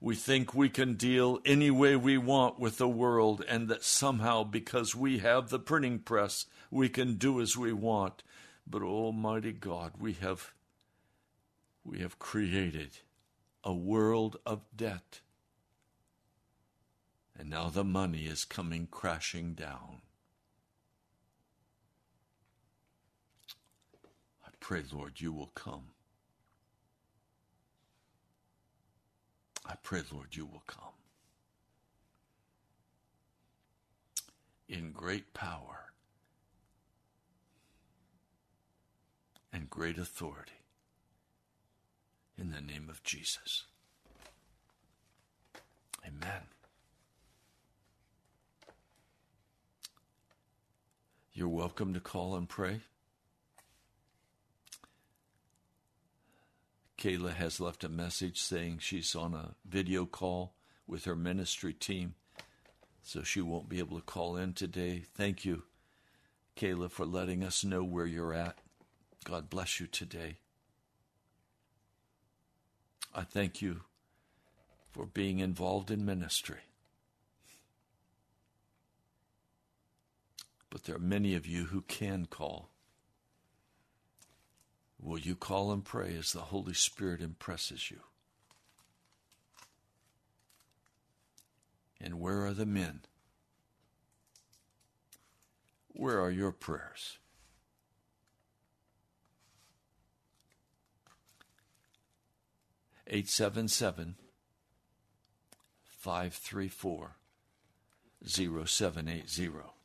We 0.00 0.14
think 0.14 0.54
we 0.54 0.68
can 0.68 0.94
deal 0.94 1.40
any 1.44 1.70
way 1.70 1.96
we 1.96 2.16
want 2.16 2.60
with 2.60 2.78
the 2.78 2.88
world, 2.88 3.44
and 3.48 3.68
that 3.68 3.82
somehow, 3.82 4.44
because 4.44 4.94
we 4.94 5.18
have 5.18 5.48
the 5.48 5.58
printing 5.58 5.98
press, 5.98 6.46
we 6.70 6.88
can 6.88 7.14
do 7.14 7.40
as 7.40 7.56
we 7.56 7.72
want. 7.72 8.22
But 8.66 8.82
Almighty 8.82 9.52
God, 9.52 9.94
we 9.98 10.12
have 10.14 10.52
we 11.82 12.00
have 12.00 12.18
created 12.18 12.98
a 13.64 13.72
world 13.72 14.36
of 14.44 14.62
debt. 14.76 15.20
And 17.38 17.50
now 17.50 17.68
the 17.68 17.84
money 17.84 18.26
is 18.26 18.44
coming 18.44 18.88
crashing 18.90 19.54
down. 19.54 20.02
Pray, 24.66 24.82
Lord, 24.92 25.20
you 25.20 25.32
will 25.32 25.52
come. 25.54 25.90
I 29.64 29.74
pray, 29.80 30.02
Lord, 30.12 30.34
you 30.34 30.44
will 30.44 30.64
come. 30.66 30.96
In 34.68 34.90
great 34.90 35.32
power 35.32 35.92
and 39.52 39.70
great 39.70 39.98
authority. 39.98 40.64
In 42.36 42.50
the 42.50 42.60
name 42.60 42.88
of 42.90 43.04
Jesus. 43.04 43.66
Amen. 46.04 46.42
You're 51.32 51.46
welcome 51.46 51.94
to 51.94 52.00
call 52.00 52.34
and 52.34 52.48
pray. 52.48 52.80
Kayla 57.06 57.34
has 57.34 57.60
left 57.60 57.84
a 57.84 57.88
message 57.88 58.40
saying 58.40 58.78
she's 58.80 59.14
on 59.14 59.32
a 59.32 59.54
video 59.64 60.06
call 60.06 60.54
with 60.88 61.04
her 61.04 61.14
ministry 61.14 61.72
team. 61.72 62.16
So 63.00 63.22
she 63.22 63.40
won't 63.40 63.68
be 63.68 63.78
able 63.78 63.96
to 63.96 64.02
call 64.02 64.36
in 64.36 64.54
today. 64.54 65.04
Thank 65.14 65.44
you, 65.44 65.62
Kayla, 66.56 66.90
for 66.90 67.06
letting 67.06 67.44
us 67.44 67.62
know 67.62 67.84
where 67.84 68.06
you're 68.06 68.34
at. 68.34 68.58
God 69.22 69.48
bless 69.48 69.78
you 69.78 69.86
today. 69.86 70.38
I 73.14 73.22
thank 73.22 73.62
you 73.62 73.82
for 74.90 75.06
being 75.06 75.38
involved 75.38 75.92
in 75.92 76.04
ministry. 76.04 76.58
But 80.70 80.82
there 80.82 80.96
are 80.96 80.98
many 80.98 81.36
of 81.36 81.46
you 81.46 81.66
who 81.66 81.82
can 81.82 82.26
call. 82.26 82.68
Will 85.00 85.18
you 85.18 85.36
call 85.36 85.72
and 85.72 85.84
pray 85.84 86.16
as 86.16 86.32
the 86.32 86.40
Holy 86.40 86.74
Spirit 86.74 87.20
impresses 87.20 87.90
you? 87.90 88.00
And 92.00 92.20
where 92.20 92.44
are 92.44 92.54
the 92.54 92.66
men? 92.66 93.00
Where 95.88 96.20
are 96.20 96.30
your 96.30 96.52
prayers? 96.52 97.18
Eight 103.06 103.28
seven 103.28 103.68
seven 103.68 104.16
five 105.86 106.34
three 106.34 106.68
four 106.68 107.16
zero 108.26 108.64
seven 108.64 109.08
eight 109.08 109.30
zero. 109.30 109.75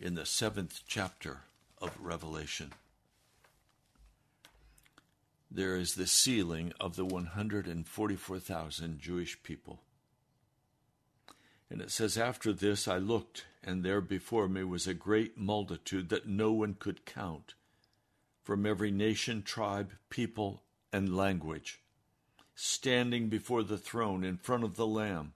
In 0.00 0.14
the 0.14 0.26
seventh 0.26 0.82
chapter 0.86 1.40
of 1.82 1.98
Revelation, 2.00 2.72
there 5.50 5.74
is 5.74 5.96
the 5.96 6.06
sealing 6.06 6.72
of 6.78 6.94
the 6.94 7.04
144,000 7.04 9.00
Jewish 9.00 9.42
people. 9.42 9.80
And 11.68 11.80
it 11.80 11.90
says, 11.90 12.16
After 12.16 12.52
this 12.52 12.86
I 12.86 12.98
looked, 12.98 13.46
and 13.64 13.82
there 13.82 14.00
before 14.00 14.48
me 14.48 14.62
was 14.62 14.86
a 14.86 14.94
great 14.94 15.36
multitude 15.36 16.10
that 16.10 16.28
no 16.28 16.52
one 16.52 16.74
could 16.74 17.04
count, 17.04 17.54
from 18.44 18.66
every 18.66 18.92
nation, 18.92 19.42
tribe, 19.42 19.94
people, 20.10 20.62
and 20.92 21.16
language, 21.16 21.80
standing 22.54 23.28
before 23.28 23.64
the 23.64 23.78
throne 23.78 24.22
in 24.22 24.36
front 24.36 24.62
of 24.62 24.76
the 24.76 24.86
Lamb. 24.86 25.32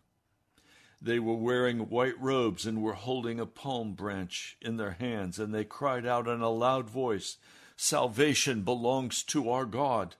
They 1.04 1.18
were 1.18 1.34
wearing 1.34 1.88
white 1.88 2.20
robes 2.20 2.64
and 2.64 2.80
were 2.80 2.92
holding 2.92 3.40
a 3.40 3.46
palm 3.46 3.94
branch 3.94 4.56
in 4.60 4.76
their 4.76 4.92
hands, 4.92 5.40
and 5.40 5.52
they 5.52 5.64
cried 5.64 6.06
out 6.06 6.28
in 6.28 6.40
a 6.40 6.48
loud 6.48 6.88
voice, 6.88 7.38
Salvation 7.76 8.62
belongs 8.62 9.24
to 9.24 9.50
our 9.50 9.64
God, 9.64 10.14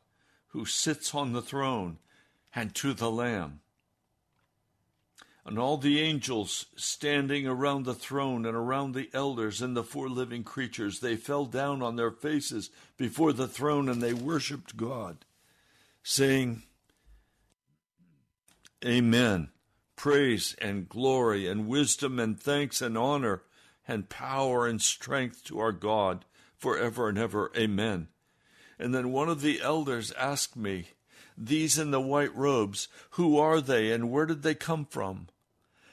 who 0.49 0.65
sits 0.65 1.15
on 1.15 1.33
the 1.33 1.43
throne, 1.43 1.99
and 2.53 2.75
to 2.75 2.95
the 2.95 3.13
Lamb. 3.13 3.61
And 5.47 5.57
all 5.57 5.77
the 5.77 6.01
angels 6.01 6.67
standing 6.75 7.47
around 7.47 7.85
the 7.85 7.95
throne 7.95 8.45
and 8.45 8.57
around 8.57 8.93
the 8.93 9.09
elders 9.15 9.63
and 9.63 9.77
the 9.77 9.85
four 9.85 10.09
living 10.09 10.43
creatures, 10.43 10.99
they 10.99 11.15
fell 11.15 11.47
down 11.47 11.81
on 11.81 11.95
their 11.95 12.11
faces 12.11 12.71
before 12.97 13.33
the 13.33 13.49
throne 13.49 13.89
and 13.89 14.03
they 14.03 14.15
worshiped 14.15 14.77
God, 14.77 15.25
saying, 16.03 16.65
Amen. 18.85 19.52
Praise 20.03 20.57
and 20.59 20.89
glory 20.89 21.47
and 21.47 21.69
wisdom 21.69 22.19
and 22.19 22.37
thanks 22.37 22.83
and 22.83 22.99
honor 22.99 23.45
and 23.87 24.09
power 24.09 24.67
and 24.67 24.83
strength 24.83 25.45
to 25.45 25.61
our 25.61 25.71
God 25.71 26.25
forever 26.57 27.09
and 27.09 27.17
ever. 27.17 27.53
Amen. 27.57 28.09
And 28.81 28.93
then 28.93 29.13
one 29.13 29.29
of 29.29 29.43
the 29.43 29.61
elders 29.61 30.11
asked 30.19 30.57
me, 30.57 30.89
These 31.39 31.79
in 31.79 31.93
the 31.93 32.01
white 32.01 32.35
robes, 32.35 32.89
who 33.11 33.39
are 33.39 33.61
they 33.61 33.93
and 33.93 34.11
where 34.11 34.27
did 34.27 34.43
they 34.43 34.57
come 34.57 34.87
from? 34.87 35.29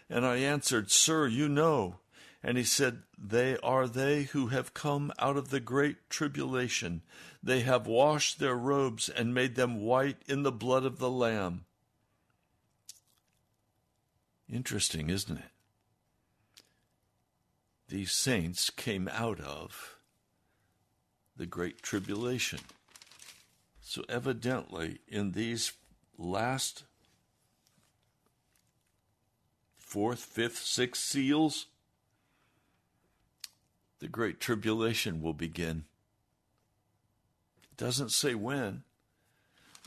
And 0.10 0.26
I 0.26 0.38
answered, 0.38 0.90
Sir, 0.90 1.28
you 1.28 1.48
know. 1.48 1.98
And 2.42 2.58
he 2.58 2.64
said, 2.64 3.04
They 3.16 3.58
are 3.58 3.88
they 3.88 4.24
who 4.24 4.48
have 4.48 4.74
come 4.74 5.14
out 5.20 5.38
of 5.38 5.52
the 5.52 5.60
great 5.60 6.10
tribulation. 6.10 7.04
They 7.44 7.60
have 7.60 7.86
washed 7.86 8.40
their 8.40 8.56
robes 8.56 9.08
and 9.08 9.36
made 9.36 9.54
them 9.54 9.82
white 9.82 10.24
in 10.28 10.42
the 10.42 10.52
blood 10.52 10.84
of 10.84 10.98
the 10.98 11.12
Lamb. 11.12 11.66
Interesting, 14.52 15.10
isn't 15.10 15.38
it? 15.38 15.52
These 17.88 18.12
saints 18.12 18.70
came 18.70 19.08
out 19.12 19.40
of 19.40 19.98
the 21.36 21.46
Great 21.46 21.82
Tribulation. 21.82 22.60
So, 23.82 24.04
evidently, 24.10 25.00
in 25.08 25.32
these 25.32 25.74
last 26.18 26.84
fourth, 29.78 30.20
fifth, 30.20 30.58
sixth 30.58 31.04
seals, 31.04 31.68
the 34.00 34.08
Great 34.08 34.40
Tribulation 34.40 35.22
will 35.22 35.34
begin. 35.34 35.86
It 37.64 37.78
doesn't 37.78 38.12
say 38.12 38.36
when, 38.36 38.84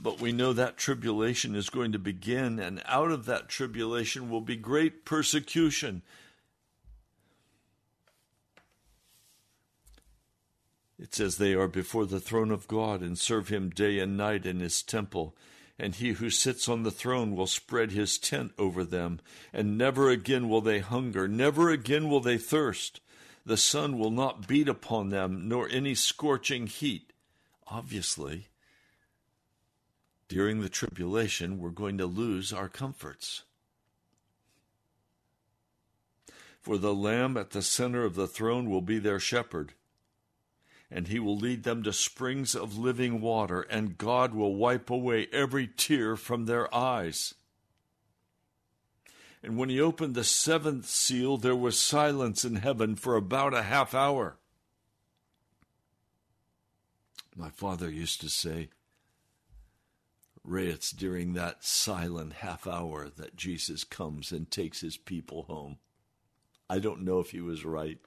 but 0.03 0.21
we 0.21 0.33
know 0.33 0.53
that 0.53 0.77
tribulation 0.77 1.55
is 1.55 1.71
going 1.71 1.93
to 1.93 1.99
begin, 1.99 2.59
and 2.59 2.83
out 2.87 3.11
of 3.11 3.25
that 3.27 3.49
tribulation 3.49 4.29
will 4.29 4.41
be 4.41 4.57
great 4.57 5.05
persecution 5.05 6.03
It 11.03 11.17
says, 11.17 11.37
They 11.37 11.53
are 11.55 11.67
before 11.67 12.07
the 12.07 12.21
throne 12.21 12.53
of 12.53 12.69
God 12.69 13.01
and 13.01 13.19
serve 13.19 13.49
him 13.49 13.71
day 13.71 13.99
and 13.99 14.17
night 14.17 14.47
in 14.47 14.61
his 14.61 14.85
temple. 14.85 15.35
And 15.77 15.97
he 15.97 16.13
who 16.13 16.31
sits 16.31 16.69
on 16.69 16.85
the 16.85 16.93
throne 16.93 17.35
will 17.35 17.49
spread 17.49 17.91
his 17.91 18.19
tent 18.19 18.53
over 18.57 18.85
them, 18.85 19.19
and 19.53 19.77
never 19.77 20.11
again 20.11 20.49
will 20.49 20.61
they 20.61 20.79
hunger, 20.79 21.27
never 21.27 21.71
again 21.71 22.09
will 22.09 22.21
they 22.21 22.39
thirst. 22.39 23.01
The 23.45 23.57
sun 23.57 23.99
will 23.99 24.13
not 24.13 24.47
beat 24.47 24.69
upon 24.69 25.09
them, 25.09 25.49
nor 25.49 25.69
any 25.69 25.97
scorching 25.97 26.69
heat. 26.69 27.13
Obviously, 27.67 28.47
during 30.33 30.61
the 30.61 30.69
tribulation, 30.69 31.59
we're 31.59 31.71
going 31.71 31.99
to 31.99 32.07
lose 32.07 32.53
our 32.53 32.69
comforts. 32.69 33.43
For 36.61 36.79
the 36.79 36.95
Lamb 36.95 37.37
at 37.37 37.51
the 37.51 37.63
center 37.63 38.05
of 38.05 38.15
the 38.15 38.27
throne 38.27 38.71
will 38.71 38.83
be 38.83 38.99
their 38.99 39.21
shepherd 39.21 39.75
and 40.95 41.09
he 41.09 41.19
will 41.19 41.37
lead 41.37 41.63
them 41.63 41.83
to 41.83 41.93
springs 41.93 42.55
of 42.55 42.77
living 42.77 43.23
water, 43.23 43.63
and 43.63 43.97
God 43.97 44.35
will 44.35 44.55
wipe 44.55 44.91
away 44.91 45.27
every 45.33 45.67
tear 45.67 46.17
from 46.17 46.45
their 46.45 46.73
eyes. 46.75 47.35
And 49.43 49.57
when 49.57 49.71
he 49.71 49.81
opened 49.81 50.15
the 50.15 50.23
seventh 50.23 50.87
seal, 50.87 51.39
there 51.39 51.57
was 51.57 51.79
silence 51.79 52.45
in 52.45 52.57
heaven 52.57 52.95
for 52.95 53.17
about 53.17 53.55
a 53.55 53.63
half 53.63 53.95
hour. 53.95 54.37
My 57.35 57.49
father 57.49 57.91
used 57.91 58.21
to 58.21 58.29
say, 58.29 58.69
it's 60.45 60.91
during 60.91 61.35
that 61.35 61.65
silent 61.65 62.35
half 62.35 62.67
hour 62.67 63.09
that 63.17 63.37
Jesus 63.37 63.85
comes 63.85 64.33
and 64.33 64.51
takes 64.51 64.81
his 64.81 64.97
people 64.97 65.45
home. 65.45 65.79
I 66.69 66.79
don't 66.79 67.03
know 67.03 67.21
if 67.21 67.31
he 67.31 67.41
was 67.41 67.65
right. 67.65 67.99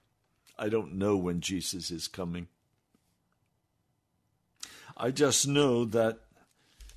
I 0.58 0.70
don't 0.70 0.94
know 0.94 1.18
when 1.18 1.42
Jesus 1.42 1.92
is 1.92 2.08
coming. 2.08 2.48
I 4.98 5.12
just 5.12 5.48
know 5.48 5.86
that 5.86 6.20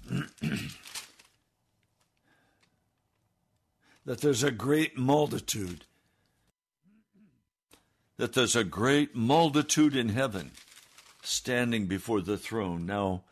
that 4.04 4.20
there's 4.20 4.42
a 4.42 4.50
great 4.50 4.96
multitude 4.96 5.84
that 8.18 8.32
there's 8.32 8.56
a 8.56 8.64
great 8.64 9.14
multitude 9.14 9.96
in 9.96 10.10
heaven 10.10 10.50
standing 11.22 11.86
before 11.86 12.20
the 12.20 12.36
throne. 12.36 12.84
Now, 12.84 13.22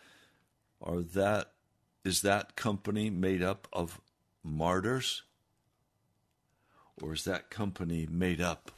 are 0.81 1.01
that 1.01 1.51
is 2.07 2.23
that 2.23 2.57
company 2.57 3.11
made 3.11 3.43
up 3.43 3.67
of 3.73 4.01
martyrs? 4.45 5.23
Or 7.03 7.13
is 7.13 7.25
that 7.25 7.51
company 7.51 8.07
made 8.09 8.41
up 8.41 8.71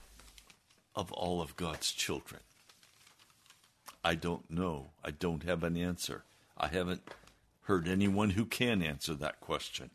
of 0.96 1.12
all 1.12 1.40
of 1.40 1.56
God's 1.56 1.92
children? 1.92 2.40
I 4.02 4.14
don't 4.14 4.50
know. 4.50 4.90
I 5.04 5.10
don't 5.10 5.42
have 5.42 5.62
an 5.62 5.76
answer. 5.76 6.24
I 6.56 6.68
haven't 6.68 7.02
heard 7.64 7.86
anyone 7.86 8.30
who 8.30 8.46
can 8.46 8.82
answer 8.82 9.14
that 9.14 9.40
question. 9.40 9.90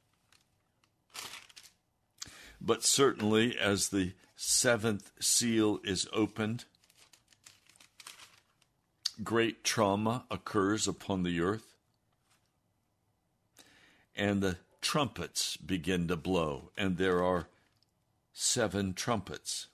But 2.61 2.83
certainly, 2.83 3.57
as 3.57 3.89
the 3.89 4.13
seventh 4.35 5.11
seal 5.19 5.79
is 5.83 6.07
opened, 6.13 6.65
great 9.23 9.63
trauma 9.63 10.25
occurs 10.29 10.87
upon 10.87 11.23
the 11.23 11.41
earth, 11.41 11.72
and 14.15 14.41
the 14.41 14.57
trumpets 14.81 15.57
begin 15.57 16.07
to 16.07 16.15
blow, 16.15 16.71
and 16.77 16.97
there 16.97 17.23
are 17.23 17.47
seven 18.33 18.93
trumpets. 18.93 19.67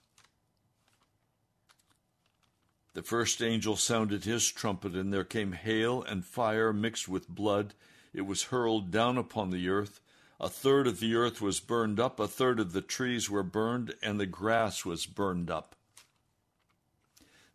The 2.92 3.02
first 3.02 3.40
angel 3.40 3.76
sounded 3.76 4.24
his 4.24 4.48
trumpet, 4.50 4.94
and 4.94 5.12
there 5.12 5.24
came 5.24 5.52
hail 5.52 6.02
and 6.02 6.24
fire 6.24 6.72
mixed 6.72 7.08
with 7.08 7.28
blood. 7.28 7.74
It 8.12 8.22
was 8.22 8.44
hurled 8.44 8.90
down 8.90 9.16
upon 9.16 9.50
the 9.50 9.68
earth. 9.68 10.00
A 10.40 10.48
third 10.48 10.86
of 10.86 11.00
the 11.00 11.14
earth 11.14 11.40
was 11.40 11.60
burned 11.60 12.00
up, 12.00 12.18
a 12.18 12.26
third 12.26 12.58
of 12.58 12.72
the 12.72 12.80
trees 12.80 13.28
were 13.28 13.42
burned, 13.42 13.94
and 14.02 14.18
the 14.18 14.26
grass 14.26 14.84
was 14.84 15.06
burned 15.06 15.50
up. 15.50 15.76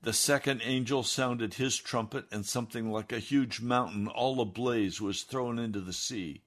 The 0.01 0.13
second 0.13 0.61
angel 0.63 1.01
sounded 1.01 1.55
his 1.55 1.77
trumpet, 1.77 2.25
and 2.31 2.45
something 2.45 2.91
like 2.91 3.11
a 3.11 3.19
huge 3.19 3.59
mountain, 3.59 4.07
all 4.07 4.39
ablaze, 4.39 5.01
was 5.01 5.23
thrown 5.23 5.57
into 5.57 5.81
the 5.81 5.93
sea. 5.93 6.43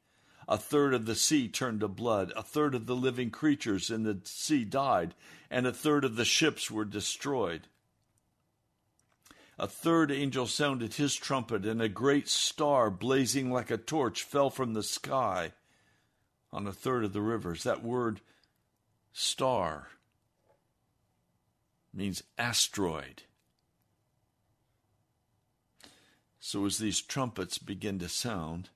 A 0.48 0.56
third 0.56 0.94
of 0.94 1.04
the 1.04 1.14
sea 1.14 1.46
turned 1.46 1.80
to 1.80 1.88
blood, 1.88 2.32
a 2.34 2.42
third 2.42 2.74
of 2.74 2.86
the 2.86 2.96
living 2.96 3.30
creatures 3.30 3.90
in 3.90 4.04
the 4.04 4.18
sea 4.24 4.64
died, 4.64 5.14
and 5.50 5.66
a 5.66 5.72
third 5.72 6.06
of 6.06 6.16
the 6.16 6.24
ships 6.24 6.70
were 6.70 6.86
destroyed. 6.86 7.68
A 9.58 9.66
third 9.66 10.10
angel 10.10 10.46
sounded 10.46 10.94
his 10.94 11.14
trumpet, 11.14 11.66
and 11.66 11.82
a 11.82 11.88
great 11.88 12.28
star, 12.28 12.90
blazing 12.90 13.50
like 13.50 13.70
a 13.70 13.76
torch, 13.76 14.22
fell 14.22 14.48
from 14.48 14.72
the 14.72 14.82
sky 14.82 15.52
on 16.50 16.66
a 16.66 16.72
third 16.72 17.04
of 17.04 17.12
the 17.12 17.20
rivers. 17.20 17.64
That 17.64 17.84
word, 17.84 18.22
star, 19.12 19.88
means 21.92 22.22
asteroid. 22.38 23.24
So 26.40 26.64
as 26.64 26.78
these 26.78 27.02
trumpets 27.02 27.58
begin 27.58 27.98
to 27.98 28.08
sound, 28.08 28.70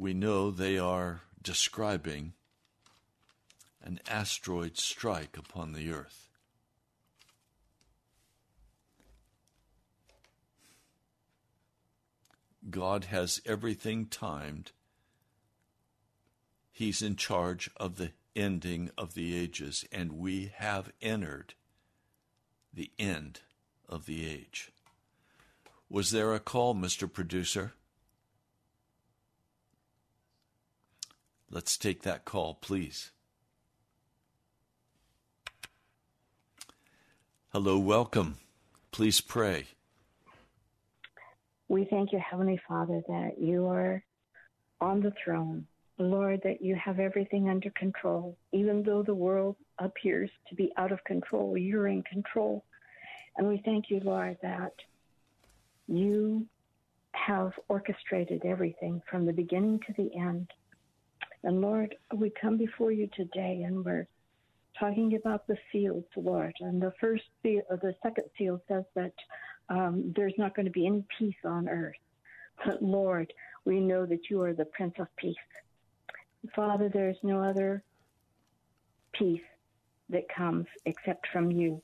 we 0.00 0.14
know 0.14 0.50
they 0.50 0.78
are 0.78 1.20
describing 1.42 2.32
an 3.82 4.00
asteroid 4.08 4.78
strike 4.78 5.36
upon 5.36 5.74
the 5.74 5.92
earth. 5.92 6.30
God 12.70 13.04
has 13.04 13.42
everything 13.44 14.06
timed. 14.06 14.72
He's 16.72 17.02
in 17.02 17.16
charge 17.16 17.68
of 17.76 17.96
the 17.96 18.12
ending 18.34 18.90
of 18.96 19.12
the 19.12 19.36
ages, 19.36 19.84
and 19.92 20.12
we 20.12 20.50
have 20.56 20.92
entered 21.02 21.52
the 22.72 22.90
end 22.98 23.40
of 23.86 24.06
the 24.06 24.26
age. 24.26 24.72
Was 25.90 26.10
there 26.10 26.32
a 26.32 26.40
call, 26.40 26.74
Mr. 26.74 27.12
Producer? 27.12 27.74
Let's 31.50 31.76
take 31.76 32.02
that 32.02 32.24
call, 32.24 32.54
please. 32.54 33.10
Hello, 37.52 37.76
welcome. 37.76 38.36
Please 38.92 39.20
pray. 39.20 39.66
We 41.66 41.84
thank 41.84 42.12
you, 42.12 42.20
Heavenly 42.20 42.60
Father, 42.68 43.02
that 43.08 43.40
you 43.40 43.66
are 43.66 44.04
on 44.80 45.00
the 45.00 45.12
throne. 45.24 45.66
Lord, 45.98 46.40
that 46.44 46.62
you 46.62 46.76
have 46.76 47.00
everything 47.00 47.48
under 47.48 47.70
control. 47.70 48.36
Even 48.52 48.84
though 48.84 49.02
the 49.02 49.14
world 49.14 49.56
appears 49.78 50.30
to 50.48 50.54
be 50.54 50.72
out 50.76 50.92
of 50.92 51.02
control, 51.04 51.58
you're 51.58 51.88
in 51.88 52.02
control. 52.04 52.64
And 53.36 53.48
we 53.48 53.60
thank 53.64 53.90
you, 53.90 54.00
Lord, 54.00 54.38
that 54.42 54.72
you 55.88 56.46
have 57.12 57.52
orchestrated 57.68 58.44
everything 58.44 59.02
from 59.10 59.26
the 59.26 59.32
beginning 59.32 59.80
to 59.86 59.92
the 59.94 60.16
end. 60.16 60.50
And 61.42 61.60
Lord, 61.60 61.94
we 62.14 62.30
come 62.30 62.56
before 62.56 62.92
you 62.92 63.08
today 63.16 63.62
and 63.66 63.84
we're 63.84 64.06
talking 64.78 65.16
about 65.16 65.46
the 65.46 65.56
seals, 65.72 66.04
Lord. 66.16 66.54
And 66.60 66.80
the 66.82 66.92
first 67.00 67.24
seal, 67.42 67.62
or 67.70 67.76
the 67.76 67.94
second 68.02 68.24
seal 68.36 68.60
says 68.68 68.84
that 68.94 69.12
um, 69.68 70.12
there's 70.16 70.34
not 70.36 70.54
going 70.54 70.66
to 70.66 70.72
be 70.72 70.86
any 70.86 71.04
peace 71.18 71.34
on 71.44 71.68
earth. 71.68 71.96
But 72.64 72.82
Lord, 72.82 73.32
we 73.64 73.80
know 73.80 74.04
that 74.06 74.28
you 74.28 74.42
are 74.42 74.52
the 74.52 74.66
Prince 74.66 74.94
of 74.98 75.06
Peace. 75.16 75.36
Father, 76.54 76.90
there's 76.92 77.18
no 77.22 77.42
other 77.42 77.82
peace 79.12 79.40
that 80.08 80.28
comes 80.28 80.66
except 80.84 81.26
from 81.28 81.50
you. 81.50 81.82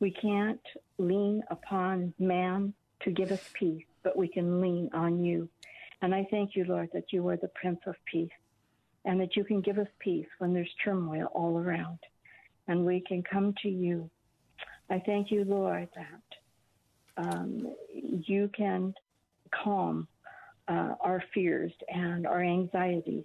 We 0.00 0.10
can't 0.10 0.60
lean 0.98 1.42
upon 1.50 2.14
man 2.18 2.74
to 3.00 3.10
give 3.10 3.32
us 3.32 3.48
peace, 3.54 3.84
but 4.02 4.16
we 4.16 4.28
can 4.28 4.60
lean 4.60 4.90
on 4.92 5.24
you. 5.24 5.48
And 6.02 6.14
I 6.14 6.26
thank 6.30 6.54
you, 6.54 6.64
Lord, 6.64 6.90
that 6.92 7.12
you 7.12 7.26
are 7.28 7.36
the 7.36 7.48
Prince 7.48 7.80
of 7.86 7.94
Peace 8.04 8.30
and 9.04 9.20
that 9.20 9.36
you 9.36 9.44
can 9.44 9.60
give 9.60 9.78
us 9.78 9.88
peace 9.98 10.26
when 10.38 10.54
there's 10.54 10.70
turmoil 10.84 11.26
all 11.34 11.58
around. 11.58 11.98
And 12.68 12.86
we 12.86 13.00
can 13.00 13.22
come 13.22 13.54
to 13.62 13.68
you. 13.68 14.08
I 14.88 15.02
thank 15.04 15.30
you, 15.30 15.44
Lord, 15.44 15.88
that 15.94 17.22
um, 17.22 17.74
you 17.92 18.50
can 18.56 18.94
calm 19.50 20.08
uh, 20.68 20.94
our 21.00 21.22
fears 21.32 21.72
and 21.88 22.26
our 22.26 22.42
anxieties 22.42 23.24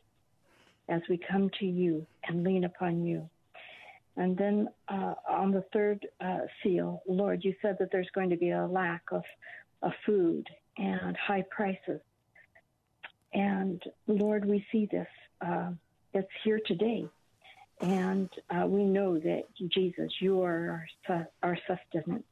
as 0.89 1.01
we 1.09 1.17
come 1.17 1.49
to 1.59 1.65
you 1.65 2.05
and 2.27 2.43
lean 2.43 2.65
upon 2.65 3.05
you. 3.05 3.29
And 4.17 4.37
then 4.37 4.67
uh, 4.89 5.13
on 5.29 5.51
the 5.51 5.63
third 5.71 6.05
uh, 6.19 6.39
seal, 6.61 7.01
Lord, 7.07 7.43
you 7.43 7.55
said 7.61 7.77
that 7.79 7.89
there's 7.91 8.09
going 8.13 8.29
to 8.31 8.35
be 8.35 8.49
a 8.49 8.67
lack 8.67 9.03
of, 9.11 9.23
of 9.81 9.93
food 10.05 10.45
and 10.77 11.15
high 11.15 11.45
prices. 11.49 12.01
And 13.33 13.81
Lord, 14.07 14.45
we 14.45 14.65
see 14.71 14.87
this. 14.91 15.07
Uh, 15.41 15.71
it's 16.13 16.30
here 16.43 16.60
today. 16.65 17.06
And 17.82 18.30
uh, 18.49 18.65
we 18.67 18.84
know 18.84 19.19
that 19.19 19.43
Jesus, 19.69 20.12
you 20.19 20.41
are 20.41 20.86
our, 21.08 21.28
our 21.43 21.58
sustenance. 21.67 22.25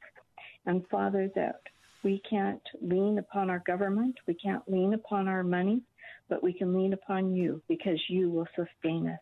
And 0.65 0.86
Father, 0.89 1.30
that 1.36 1.62
we 2.04 2.22
can't 2.30 2.62
lean 2.82 3.17
upon 3.17 3.50
our 3.50 3.63
government, 3.65 4.15
we 4.28 4.34
can't 4.34 4.63
lean 4.70 4.93
upon 4.93 5.28
our 5.28 5.43
money, 5.43 5.82
but 6.30 6.43
we 6.43 6.54
can 6.54 6.74
lean 6.74 6.93
upon 6.93 7.34
you 7.34 7.62
because 7.67 8.00
you 8.10 8.30
will 8.30 8.48
sustain 8.56 9.08
us. 9.08 9.20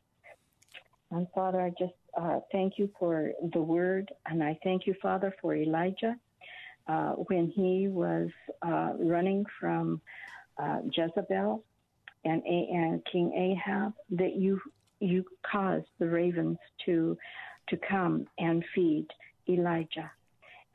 And 1.11 1.27
Father, 1.35 1.61
I 1.61 1.69
just 1.77 1.93
uh, 2.19 2.39
thank 2.51 2.77
you 2.77 2.89
for 2.99 3.31
the 3.53 3.61
word, 3.61 4.11
and 4.25 4.43
I 4.43 4.57
thank 4.63 4.87
you, 4.87 4.95
Father, 5.01 5.33
for 5.41 5.55
Elijah 5.55 6.15
uh, 6.87 7.11
when 7.11 7.49
he 7.49 7.87
was 7.87 8.29
uh, 8.61 8.93
running 8.97 9.45
from 9.59 10.01
uh, 10.57 10.79
Jezebel 10.91 11.63
and, 12.25 12.43
and 12.43 13.01
King 13.11 13.33
Ahab, 13.33 13.93
that 14.11 14.35
you 14.35 14.59
you 14.99 15.25
caused 15.49 15.87
the 15.99 16.07
ravens 16.07 16.57
to 16.85 17.17
to 17.69 17.77
come 17.77 18.25
and 18.37 18.63
feed 18.73 19.07
Elijah. 19.47 20.11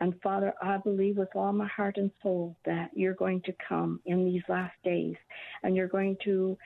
And 0.00 0.14
Father, 0.22 0.54
I 0.62 0.78
believe 0.78 1.18
with 1.18 1.28
all 1.34 1.52
my 1.52 1.66
heart 1.66 1.98
and 1.98 2.10
soul 2.22 2.56
that 2.64 2.90
you're 2.94 3.14
going 3.14 3.42
to 3.42 3.52
come 3.68 4.00
in 4.06 4.24
these 4.24 4.42
last 4.48 4.74
days 4.82 5.16
and 5.62 5.76
you're 5.76 5.88
going 5.88 6.16
to 6.24 6.56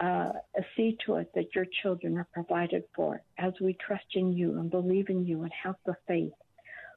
uh, 0.00 0.32
see 0.76 0.96
to 1.06 1.16
it 1.16 1.30
that 1.34 1.54
your 1.54 1.66
children 1.82 2.18
are 2.18 2.26
provided 2.32 2.82
for 2.94 3.22
as 3.38 3.52
we 3.60 3.74
trust 3.74 4.06
in 4.14 4.32
you 4.32 4.58
and 4.58 4.70
believe 4.70 5.08
in 5.08 5.24
you 5.24 5.42
and 5.42 5.52
have 5.62 5.76
the 5.86 5.94
faith, 6.08 6.32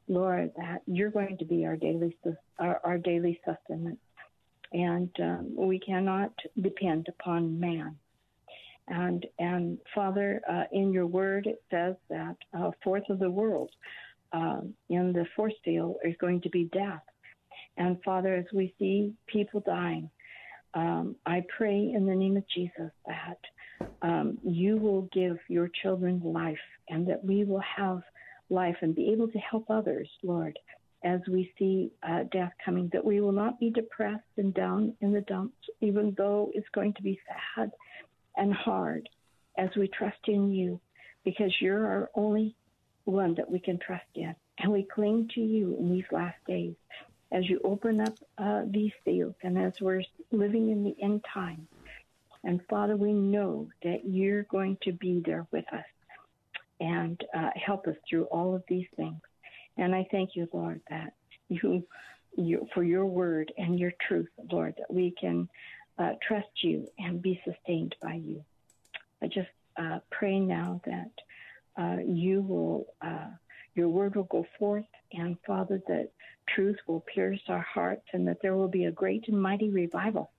Lord, 0.08 0.52
that 0.58 0.82
you're 0.88 1.12
going 1.12 1.38
to 1.38 1.46
be 1.46 1.66
our 1.66 1.76
daily 1.76 2.16
our, 2.58 2.80
our 2.84 2.98
daily 2.98 3.40
sustenance, 3.46 4.00
and 4.74 5.10
um, 5.20 5.54
we 5.56 5.80
cannot 5.80 6.32
depend 6.62 7.08
upon 7.08 7.60
man. 7.60 7.96
And 8.88 9.26
and 9.40 9.78
Father, 9.96 10.42
uh, 10.50 10.64
in 10.72 10.92
your 10.92 11.08
word 11.08 11.48
it 11.48 11.64
says 11.72 11.96
that 12.10 12.36
a 12.54 12.72
fourth 12.84 13.10
of 13.10 13.20
the 13.20 13.30
world 13.30 13.72
um, 14.34 14.74
in 14.90 15.14
the 15.14 15.26
fourth 15.36 15.54
seal 15.64 15.96
is 16.04 16.16
going 16.20 16.42
to 16.42 16.50
be 16.50 16.70
death. 16.74 17.04
And 17.78 17.98
Father, 18.04 18.36
as 18.36 18.46
we 18.54 18.74
see 18.78 19.14
people 19.28 19.62
dying, 19.66 20.10
um, 20.74 21.16
I 21.26 21.44
pray 21.56 21.92
in 21.94 22.06
the 22.06 22.16
name 22.16 22.36
of 22.36 22.44
Jesus 22.54 22.92
that 23.06 23.40
um, 24.02 24.38
you 24.44 24.78
will 24.78 25.04
give 25.14 25.38
your 25.48 25.70
children 25.82 26.20
life 26.24 26.58
and 26.90 27.08
that 27.08 27.24
we 27.24 27.44
will 27.44 27.64
have 27.78 28.02
life 28.50 28.76
and 28.82 28.96
be 28.96 29.12
able 29.12 29.28
to 29.30 29.38
help 29.38 29.66
others, 29.70 30.10
Lord, 30.24 30.58
as 31.04 31.20
we 31.28 31.52
see 31.58 31.92
uh, 32.04 32.24
death 32.32 32.52
coming, 32.64 32.90
that 32.94 33.04
we 33.04 33.20
will 33.22 33.32
not 33.32 33.60
be 33.60 33.70
depressed 33.70 34.24
and 34.38 34.54
down 34.54 34.94
in 35.02 35.12
the 35.12 35.22
dumps, 35.22 35.58
even 35.82 36.14
though 36.18 36.52
it's 36.54 36.70
going 36.70 36.94
to 36.94 37.02
be 37.02 37.20
sad 37.56 37.72
and 38.38 38.54
hard 38.54 39.10
as 39.58 39.70
we 39.76 39.88
trust 39.88 40.18
in 40.28 40.52
you, 40.52 40.80
because 41.24 41.54
you're 41.60 41.86
our 41.86 42.10
only 42.16 42.56
one 43.06 43.36
that 43.36 43.50
we 43.50 43.60
can 43.60 43.78
trust 43.80 44.06
in. 44.16 44.36
And 44.60 44.72
we 44.72 44.84
cling 44.84 45.30
to 45.36 45.42
you 45.42 45.76
in 45.78 45.92
these 45.92 46.06
last 46.12 46.38
days 46.48 46.76
as 47.32 47.50
you 47.50 47.60
open 47.64 48.00
up 48.00 48.14
uh, 48.38 48.62
these 48.70 48.92
seals 49.04 49.36
and 49.44 49.58
as 49.58 49.74
we're 49.82 50.04
living 50.32 50.70
in 50.70 50.84
the 50.84 50.96
end 51.02 51.26
time. 51.34 51.68
And 52.44 52.62
Father, 52.70 52.96
we 52.96 53.14
know 53.14 53.70
that 53.84 54.06
you're 54.06 54.44
going 54.44 54.78
to 54.84 54.92
be 54.92 55.22
there 55.26 55.48
with 55.52 55.66
us 55.74 55.86
and 56.80 57.22
uh, 57.36 57.50
help 57.56 57.88
us 57.88 57.96
through 58.08 58.26
all 58.26 58.56
of 58.56 58.64
these 58.68 58.88
things. 58.96 59.22
And 59.78 59.96
I 59.96 60.08
thank 60.12 60.36
you, 60.36 60.48
Lord, 60.54 60.82
that 60.90 61.14
you, 61.50 61.86
you 62.36 62.68
for 62.74 62.84
your 62.84 63.06
word 63.06 63.52
and 63.58 63.80
your 63.80 63.94
truth, 64.08 64.30
Lord, 64.52 64.76
that 64.78 64.94
we 64.94 65.14
can 65.20 65.50
uh, 65.98 66.14
trust 66.28 66.64
you 66.64 66.88
and 67.00 67.22
be 67.22 67.42
sustained 67.46 67.96
by 68.02 68.16
you. 68.16 68.44
I 69.22 69.28
just 69.28 69.50
uh, 69.78 70.00
pray 70.12 70.40
now 70.40 70.82
that 70.86 71.12
uh, 71.78 71.98
you 72.06 72.42
will 72.42 72.88
uh, 73.02 73.30
your 73.76 73.90
word 73.90 74.16
will 74.16 74.24
go 74.26 74.46
forth, 74.60 74.86
and 75.14 75.36
Father, 75.48 75.82
that 75.88 76.12
truth 76.48 76.78
will 76.88 77.00
pierce 77.02 77.40
our 77.48 77.62
hearts 77.74 78.06
and 78.14 78.28
that 78.28 78.42
there 78.42 78.56
will 78.56 78.68
be 78.68 78.86
a 78.86 78.92
great 78.92 79.28
and 79.28 79.42
mighty 79.42 79.70
revival. 79.70 80.32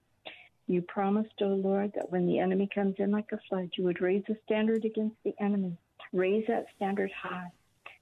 You 0.66 0.82
promised, 0.82 1.34
O 1.40 1.46
oh 1.46 1.54
Lord, 1.54 1.92
that 1.94 2.10
when 2.10 2.26
the 2.26 2.38
enemy 2.38 2.68
comes 2.72 2.94
in 2.98 3.10
like 3.10 3.32
a 3.32 3.40
flood, 3.48 3.70
you 3.76 3.84
would 3.84 4.00
raise 4.00 4.22
a 4.28 4.36
standard 4.44 4.84
against 4.84 5.16
the 5.24 5.34
enemy, 5.40 5.76
raise 6.12 6.46
that 6.46 6.66
standard 6.76 7.10
high. 7.10 7.50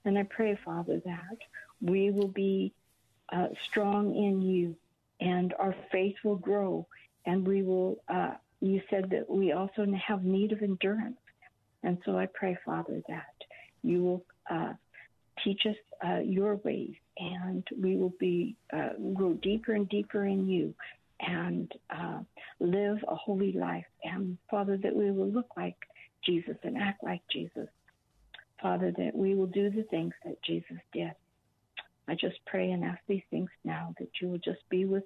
And 0.05 0.19
I 0.19 0.25
pray, 0.25 0.59
Father, 0.65 1.01
that 1.05 1.39
we 1.81 2.11
will 2.11 2.29
be 2.29 2.73
uh, 3.33 3.49
strong 3.65 4.15
in 4.15 4.43
you 4.43 4.77
and 5.21 5.55
our 5.59 5.75
faith 5.91 6.17
will 6.25 6.37
grow 6.37 6.87
and 7.25 7.47
we 7.47 7.63
will, 7.63 8.03
uh, 8.09 8.33
you 8.61 8.83
said 8.91 9.11
that 9.11 9.31
we 9.31 9.53
also 9.53 9.87
have 10.07 10.25
need 10.25 10.53
of 10.53 10.63
endurance. 10.63 11.19
And 11.83 11.99
so 12.05 12.19
I 12.19 12.27
pray, 12.27 12.59
Father, 12.65 13.01
that 13.09 13.35
you 13.83 14.03
will 14.03 14.25
uh, 14.51 14.73
teach 15.43 15.67
us 15.67 15.77
uh, 16.05 16.19
your 16.19 16.57
ways 16.57 16.95
and 17.19 17.67
we 17.81 17.97
will 17.97 18.15
be 18.19 18.57
uh, 18.73 18.91
grow 19.15 19.35
deeper 19.35 19.73
and 19.73 19.89
deeper 19.89 20.25
in 20.25 20.49
you 20.49 20.75
and 21.21 21.71
uh, 21.91 22.19
live 22.61 22.99
a 23.07 23.15
holy 23.15 23.53
life. 23.53 23.87
And 24.03 24.39
Father, 24.51 24.77
that 24.77 24.95
we 24.95 25.11
will 25.11 25.31
look 25.31 25.49
like 25.57 25.77
Jesus 26.25 26.57
and 26.63 26.77
act 26.77 27.03
like 27.03 27.23
Jesus. 27.31 27.69
Father, 28.63 28.93
that 28.97 29.15
we 29.15 29.35
will 29.35 29.47
do 29.47 29.71
the 29.71 29.83
things 29.85 30.15
that 30.25 30.43
Jesus 30.43 30.79
did. 30.93 31.13
I 32.09 32.15
just 32.15 32.37
pray 32.47 32.71
and 32.71 32.85
ask 32.85 33.01
these 33.09 33.23
things 33.31 33.51
now 33.65 33.95
that 33.99 34.09
you 34.21 34.29
will 34.29 34.39
just 34.39 34.61
be 34.71 34.85
with 34.85 35.05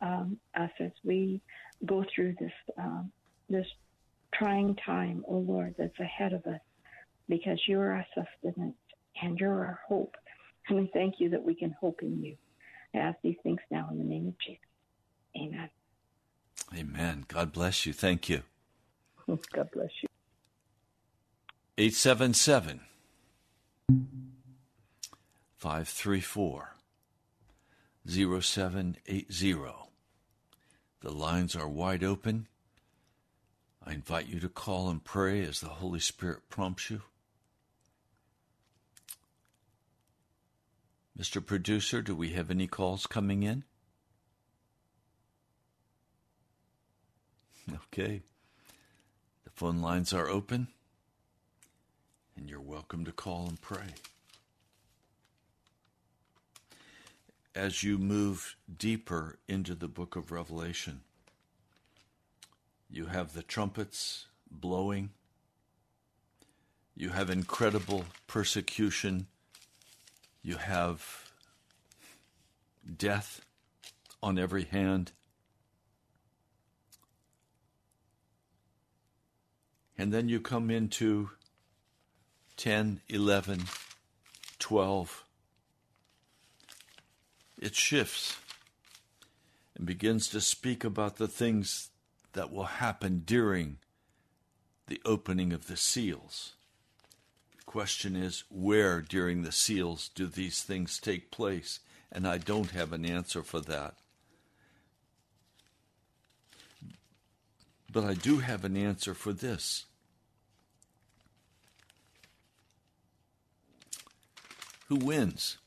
um, 0.00 0.38
us 0.58 0.70
as 0.80 0.92
we 1.04 1.40
go 1.84 2.04
through 2.14 2.34
this 2.40 2.52
um, 2.78 3.10
this 3.48 3.66
trying 4.34 4.76
time, 4.84 5.24
oh 5.28 5.38
Lord, 5.38 5.74
that's 5.78 5.98
ahead 5.98 6.32
of 6.32 6.44
us, 6.46 6.60
because 7.28 7.60
you're 7.66 7.92
our 7.92 8.06
sustenance 8.14 8.76
and 9.22 9.38
you're 9.38 9.64
our 9.64 9.80
hope. 9.88 10.16
And 10.68 10.78
we 10.78 10.90
thank 10.92 11.14
you 11.18 11.30
that 11.30 11.42
we 11.42 11.54
can 11.54 11.74
hope 11.80 12.00
in 12.02 12.22
you. 12.22 12.36
I 12.94 12.98
ask 12.98 13.18
these 13.22 13.36
things 13.42 13.60
now 13.70 13.88
in 13.90 13.98
the 13.98 14.04
name 14.04 14.28
of 14.28 14.34
Jesus. 14.44 14.60
Amen. 15.36 15.70
Amen. 16.76 17.24
God 17.28 17.52
bless 17.52 17.86
you. 17.86 17.92
Thank 17.92 18.28
you. 18.28 18.42
God 19.28 19.68
bless 19.72 19.90
you. 20.02 20.05
877 21.78 22.80
534 25.58 26.76
0780. 28.06 29.54
The 31.02 31.10
lines 31.10 31.54
are 31.54 31.68
wide 31.68 32.02
open. 32.02 32.48
I 33.84 33.92
invite 33.92 34.26
you 34.26 34.40
to 34.40 34.48
call 34.48 34.88
and 34.88 35.04
pray 35.04 35.42
as 35.42 35.60
the 35.60 35.68
Holy 35.68 36.00
Spirit 36.00 36.48
prompts 36.48 36.88
you. 36.90 37.02
Mr. 41.20 41.44
Producer, 41.44 42.00
do 42.00 42.14
we 42.14 42.30
have 42.30 42.50
any 42.50 42.66
calls 42.66 43.06
coming 43.06 43.42
in? 43.42 43.64
Okay. 47.92 48.22
The 49.44 49.50
phone 49.50 49.80
lines 49.80 50.12
are 50.12 50.28
open, 50.28 50.68
and 52.36 52.50
you're 52.50 52.60
welcome 52.60 53.04
to 53.04 53.12
call 53.12 53.46
and 53.48 53.60
pray. 53.60 53.94
As 57.54 57.82
you 57.82 57.96
move 57.96 58.56
deeper 58.78 59.38
into 59.48 59.74
the 59.74 59.88
book 59.88 60.16
of 60.16 60.30
Revelation, 60.30 61.00
you 62.90 63.06
have 63.06 63.32
the 63.32 63.42
trumpets 63.42 64.26
blowing. 64.50 65.10
You 66.94 67.10
have 67.10 67.30
incredible 67.30 68.04
persecution. 68.26 69.26
You 70.42 70.56
have 70.56 71.30
death 72.96 73.40
on 74.22 74.38
every 74.38 74.64
hand. 74.64 75.12
And 79.98 80.12
then 80.12 80.28
you 80.28 80.40
come 80.40 80.70
into 80.70 81.30
10, 82.56 83.00
11, 83.08 83.64
12. 84.58 85.24
It 87.60 87.74
shifts 87.74 88.36
and 89.76 89.86
begins 89.86 90.28
to 90.28 90.40
speak 90.40 90.84
about 90.84 91.16
the 91.16 91.28
things 91.28 91.90
that 92.32 92.52
will 92.52 92.64
happen 92.64 93.22
during 93.24 93.78
the 94.86 95.00
opening 95.04 95.52
of 95.52 95.66
the 95.66 95.76
seals. 95.76 96.52
The 97.58 97.64
question 97.64 98.16
is 98.16 98.44
where 98.50 99.00
during 99.00 99.42
the 99.42 99.52
seals 99.52 100.10
do 100.14 100.26
these 100.26 100.62
things 100.62 100.98
take 100.98 101.30
place? 101.30 101.80
And 102.12 102.26
I 102.26 102.38
don't 102.38 102.70
have 102.70 102.92
an 102.92 103.04
answer 103.04 103.42
for 103.42 103.60
that. 103.60 103.94
But 107.90 108.04
I 108.04 108.14
do 108.14 108.38
have 108.38 108.64
an 108.64 108.76
answer 108.76 109.14
for 109.14 109.32
this. 109.32 109.86
Who 114.88 114.96
wins? 114.96 115.58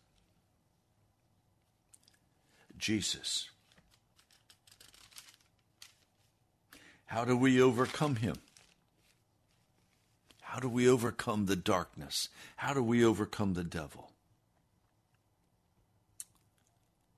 Jesus. 2.78 3.50
How 7.08 7.26
do 7.26 7.36
we 7.36 7.62
overcome 7.62 8.18
him? 8.18 8.36
How 10.42 10.60
do 10.60 10.70
we 10.70 10.88
overcome 10.88 11.46
the 11.46 11.56
darkness? 11.56 12.30
How 12.56 12.74
do 12.74 12.82
we 12.82 13.04
overcome 13.04 13.54
the 13.54 13.64
devil? 13.64 14.12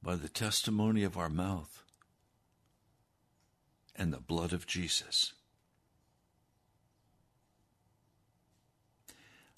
By 0.02 0.16
the 0.16 0.30
testimony 0.30 1.04
of 1.04 1.18
our 1.18 1.30
mouth 1.30 1.84
and 3.96 4.12
the 4.12 4.20
blood 4.20 4.54
of 4.54 4.66
Jesus. 4.66 5.34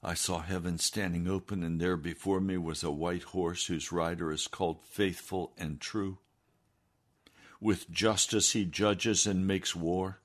I 0.05 0.15
saw 0.15 0.39
heaven 0.41 0.79
standing 0.79 1.29
open, 1.29 1.63
and 1.63 1.79
there 1.79 1.95
before 1.95 2.41
me 2.41 2.57
was 2.57 2.83
a 2.83 2.91
white 2.91 3.23
horse 3.23 3.67
whose 3.67 3.93
rider 3.93 4.33
is 4.33 4.47
called 4.47 4.83
Faithful 4.83 5.53
and 5.57 5.79
True. 5.79 6.17
With 7.61 7.89
justice 7.89 8.51
he 8.51 8.65
judges 8.65 9.25
and 9.25 9.47
makes 9.47 9.73
war. 9.73 10.19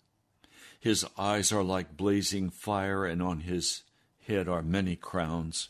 His 0.81 1.07
eyes 1.17 1.53
are 1.53 1.63
like 1.63 1.97
blazing 1.97 2.51
fire, 2.51 3.07
and 3.07 3.23
on 3.23 3.41
his 3.41 3.85
head 4.27 4.49
are 4.49 4.63
many 4.63 4.97
crowns. 4.97 5.69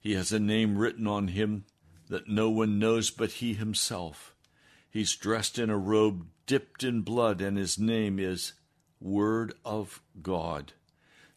He 0.00 0.12
has 0.12 0.30
a 0.30 0.38
name 0.38 0.78
written 0.78 1.08
on 1.08 1.28
him 1.28 1.64
that 2.08 2.28
no 2.28 2.48
one 2.48 2.78
knows 2.78 3.10
but 3.10 3.32
he 3.32 3.54
himself. 3.54 4.36
He's 4.88 5.16
dressed 5.16 5.58
in 5.58 5.68
a 5.68 5.76
robe 5.76 6.28
dipped 6.46 6.84
in 6.84 7.02
blood, 7.02 7.40
and 7.40 7.56
his 7.56 7.76
name 7.76 8.20
is 8.20 8.52
Word 9.00 9.52
of 9.64 10.00
God. 10.22 10.74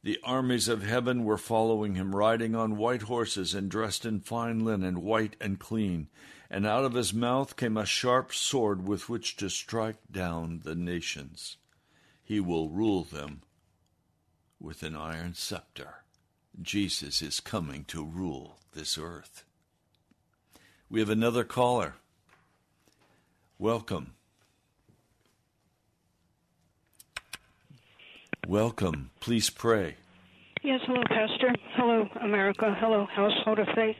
The 0.03 0.19
armies 0.23 0.67
of 0.67 0.81
heaven 0.81 1.23
were 1.23 1.37
following 1.37 1.93
him, 1.93 2.15
riding 2.15 2.55
on 2.55 2.77
white 2.77 3.03
horses 3.03 3.53
and 3.53 3.69
dressed 3.69 4.03
in 4.03 4.19
fine 4.19 4.65
linen, 4.65 5.01
white 5.01 5.35
and 5.39 5.59
clean. 5.59 6.07
And 6.49 6.65
out 6.65 6.85
of 6.85 6.93
his 6.93 7.13
mouth 7.13 7.55
came 7.55 7.77
a 7.77 7.85
sharp 7.85 8.33
sword 8.33 8.87
with 8.87 9.09
which 9.09 9.35
to 9.37 9.49
strike 9.49 9.99
down 10.11 10.61
the 10.63 10.75
nations. 10.75 11.57
He 12.23 12.39
will 12.39 12.69
rule 12.69 13.03
them 13.03 13.41
with 14.59 14.81
an 14.83 14.95
iron 14.95 15.35
scepter. 15.35 16.03
Jesus 16.61 17.21
is 17.21 17.39
coming 17.39 17.85
to 17.85 18.03
rule 18.03 18.59
this 18.73 18.97
earth. 18.97 19.45
We 20.89 20.99
have 20.99 21.09
another 21.09 21.43
caller. 21.43 21.95
Welcome. 23.57 24.15
Welcome. 28.47 29.11
Please 29.19 29.49
pray. 29.49 29.95
Yes, 30.63 30.81
hello, 30.85 31.01
Pastor. 31.07 31.55
Hello, 31.75 32.07
America. 32.21 32.75
Hello, 32.79 33.07
Household 33.15 33.59
of 33.59 33.67
Faith. 33.75 33.95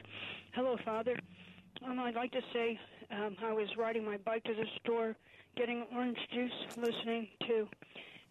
Hello, 0.54 0.76
Father. 0.84 1.18
Um, 1.88 2.00
I'd 2.00 2.16
like 2.16 2.32
to 2.32 2.42
say 2.54 2.80
um, 3.12 3.36
I 3.44 3.54
was 3.54 3.68
riding 3.78 4.06
my 4.06 4.18
bike 4.18 4.44
to 4.44 4.54
the 4.54 4.66
store, 4.84 5.16
getting 5.56 5.86
orange 5.94 6.18
juice, 6.34 6.52
listening 6.78 7.28
to 7.48 7.68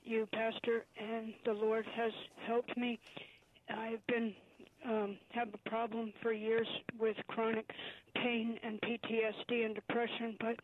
you, 0.05 0.29
Pastor, 0.33 0.85
and 1.01 1.33
the 1.45 1.53
Lord 1.53 1.87
has 1.97 2.13
helped 2.47 2.77
me. 2.77 2.99
I've 3.69 4.05
been 4.07 4.35
um, 4.85 5.19
have 5.31 5.49
a 5.53 5.69
problem 5.69 6.13
for 6.23 6.33
years 6.33 6.67
with 6.99 7.17
chronic 7.29 7.71
pain 8.17 8.59
and 8.63 8.81
PTSD 8.81 9.65
and 9.65 9.75
depression, 9.75 10.37
but 10.41 10.57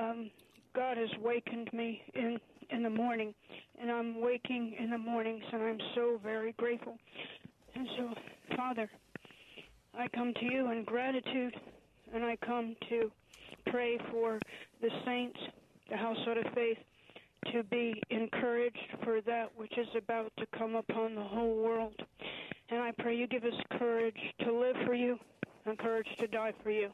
um, 0.00 0.30
God 0.74 0.96
has 0.96 1.10
wakened 1.22 1.72
me 1.72 2.02
in 2.14 2.38
in 2.70 2.82
the 2.82 2.90
morning, 2.90 3.34
and 3.80 3.90
I'm 3.90 4.20
waking 4.20 4.74
in 4.78 4.90
the 4.90 4.98
mornings, 4.98 5.44
and 5.52 5.62
I'm 5.62 5.78
so 5.94 6.20
very 6.22 6.52
grateful. 6.52 6.96
And 7.74 7.88
so, 7.96 8.10
Father, 8.56 8.90
I 9.96 10.08
come 10.08 10.32
to 10.34 10.44
you 10.44 10.70
in 10.70 10.84
gratitude, 10.84 11.54
and 12.14 12.24
I 12.24 12.36
come 12.44 12.76
to 12.88 13.10
pray 13.66 13.98
for 14.10 14.38
the 14.80 14.90
saints, 15.04 15.38
the 15.90 15.96
household 15.96 16.38
of 16.38 16.52
faith, 16.54 16.78
to 17.52 17.62
be 17.64 18.02
encouraged 18.10 18.78
for 19.02 19.20
that 19.22 19.50
which 19.56 19.76
is 19.76 19.88
about 19.96 20.32
to 20.38 20.46
come 20.58 20.74
upon 20.74 21.14
the 21.14 21.22
whole 21.22 21.56
world. 21.56 21.94
And 22.70 22.80
I 22.80 22.92
pray 22.98 23.16
you 23.16 23.26
give 23.26 23.44
us 23.44 23.78
courage 23.78 24.16
to 24.40 24.52
live 24.52 24.76
for 24.86 24.94
you 24.94 25.18
and 25.66 25.78
courage 25.78 26.08
to 26.20 26.26
die 26.26 26.52
for 26.62 26.70
you. 26.70 26.90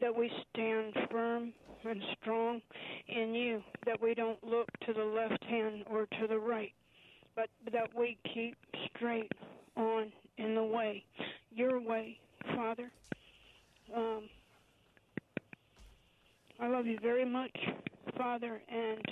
That 0.00 0.16
we 0.16 0.30
stand 0.52 0.94
firm 1.10 1.52
and 1.84 2.02
strong 2.20 2.60
in 3.08 3.34
you, 3.34 3.62
that 3.86 4.00
we 4.00 4.14
don't 4.14 4.42
look 4.44 4.68
to 4.86 4.92
the 4.92 5.04
left 5.04 5.42
hand 5.44 5.84
or 5.90 6.06
to 6.20 6.26
the 6.28 6.38
right, 6.38 6.72
but 7.34 7.48
that 7.72 7.88
we 7.96 8.16
keep 8.34 8.56
straight 8.94 9.30
on 9.76 10.12
in 10.38 10.54
the 10.54 10.62
way, 10.62 11.04
your 11.54 11.80
way, 11.80 12.18
Father. 12.54 12.90
Um, 13.94 14.22
I 16.60 16.68
love 16.68 16.86
you 16.86 16.98
very 17.02 17.24
much, 17.24 17.56
Father, 18.16 18.60
and 18.68 19.02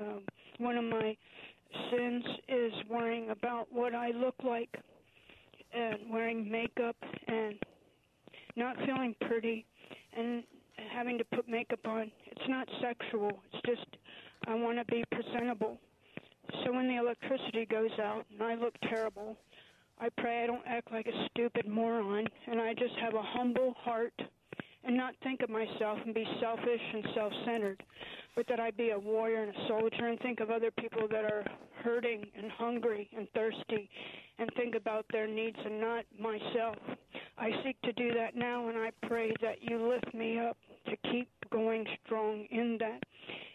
um, 0.00 0.20
one 0.58 0.76
of 0.76 0.84
my 0.84 1.16
sins 1.90 2.24
is 2.48 2.72
worrying 2.88 3.30
about 3.30 3.66
what 3.70 3.94
I 3.94 4.10
look 4.10 4.36
like 4.44 4.74
and 5.72 5.98
wearing 6.10 6.50
makeup 6.50 6.96
and 7.28 7.54
not 8.56 8.76
feeling 8.84 9.14
pretty 9.20 9.64
and 10.16 10.42
having 10.92 11.18
to 11.18 11.24
put 11.24 11.48
makeup 11.48 11.86
on. 11.86 12.10
It's 12.26 12.48
not 12.48 12.68
sexual. 12.80 13.30
It's 13.52 13.62
just 13.66 13.96
I 14.46 14.54
want 14.54 14.78
to 14.78 14.84
be 14.86 15.04
presentable. 15.12 15.78
So 16.64 16.72
when 16.72 16.88
the 16.88 16.96
electricity 16.96 17.66
goes 17.66 17.90
out 18.02 18.24
and 18.32 18.42
I 18.42 18.54
look 18.54 18.74
terrible, 18.88 19.36
I 20.00 20.08
pray 20.18 20.42
I 20.42 20.46
don't 20.46 20.66
act 20.66 20.90
like 20.90 21.06
a 21.06 21.26
stupid 21.30 21.68
moron 21.68 22.26
and 22.46 22.60
I 22.60 22.72
just 22.74 22.94
have 23.00 23.14
a 23.14 23.22
humble 23.22 23.74
heart 23.78 24.14
and 24.84 24.96
not 24.96 25.14
think 25.22 25.42
of 25.42 25.50
myself 25.50 25.98
and 26.04 26.14
be 26.14 26.26
selfish 26.40 26.80
and 26.94 27.04
self 27.14 27.32
centered, 27.44 27.82
but 28.34 28.46
that 28.48 28.58
I 28.58 28.70
be 28.70 28.90
a 28.90 28.98
warrior 28.98 29.42
and 29.42 29.54
a 29.54 29.68
soldier 29.68 30.06
and 30.06 30.18
think 30.20 30.40
of 30.40 30.50
other 30.50 30.70
people 30.70 31.06
that 31.10 31.24
are 31.24 31.44
hurting 31.84 32.24
and 32.36 32.50
hungry 32.52 33.08
and 33.16 33.28
thirsty 33.34 33.88
and 34.38 34.50
think 34.56 34.74
about 34.74 35.04
their 35.12 35.26
needs 35.26 35.58
and 35.64 35.80
not 35.80 36.04
myself. 36.18 36.76
I 37.36 37.50
seek 37.62 37.80
to 37.82 37.92
do 37.92 38.14
that 38.14 38.34
now 38.34 38.68
and 38.68 38.78
I 38.78 38.90
pray 39.06 39.32
that 39.42 39.62
you 39.62 39.86
lift 39.86 40.14
me 40.14 40.38
up 40.38 40.56
to 40.86 40.96
keep 41.10 41.28
going 41.50 41.86
strong 42.04 42.46
in 42.50 42.78
that 42.78 43.02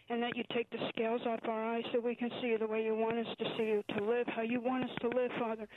and 0.10 0.22
that 0.22 0.36
you 0.36 0.44
take 0.54 0.70
the 0.70 0.78
scales 0.90 1.22
off 1.26 1.40
our 1.48 1.76
eyes 1.76 1.84
so 1.92 2.00
we 2.00 2.16
can 2.16 2.30
see 2.42 2.48
you 2.50 2.58
the 2.58 2.68
way 2.68 2.84
you 2.84 2.96
want 2.96 3.18
us 3.18 3.36
to 3.40 3.46
see 3.58 3.64
you, 3.64 3.84
to 3.98 4.04
live 4.04 4.28
how 4.28 4.42
you 4.42 4.60
want 4.60 4.84
us 4.84 4.92
to 5.02 5.10
live, 5.10 5.32
Father, 5.40 5.68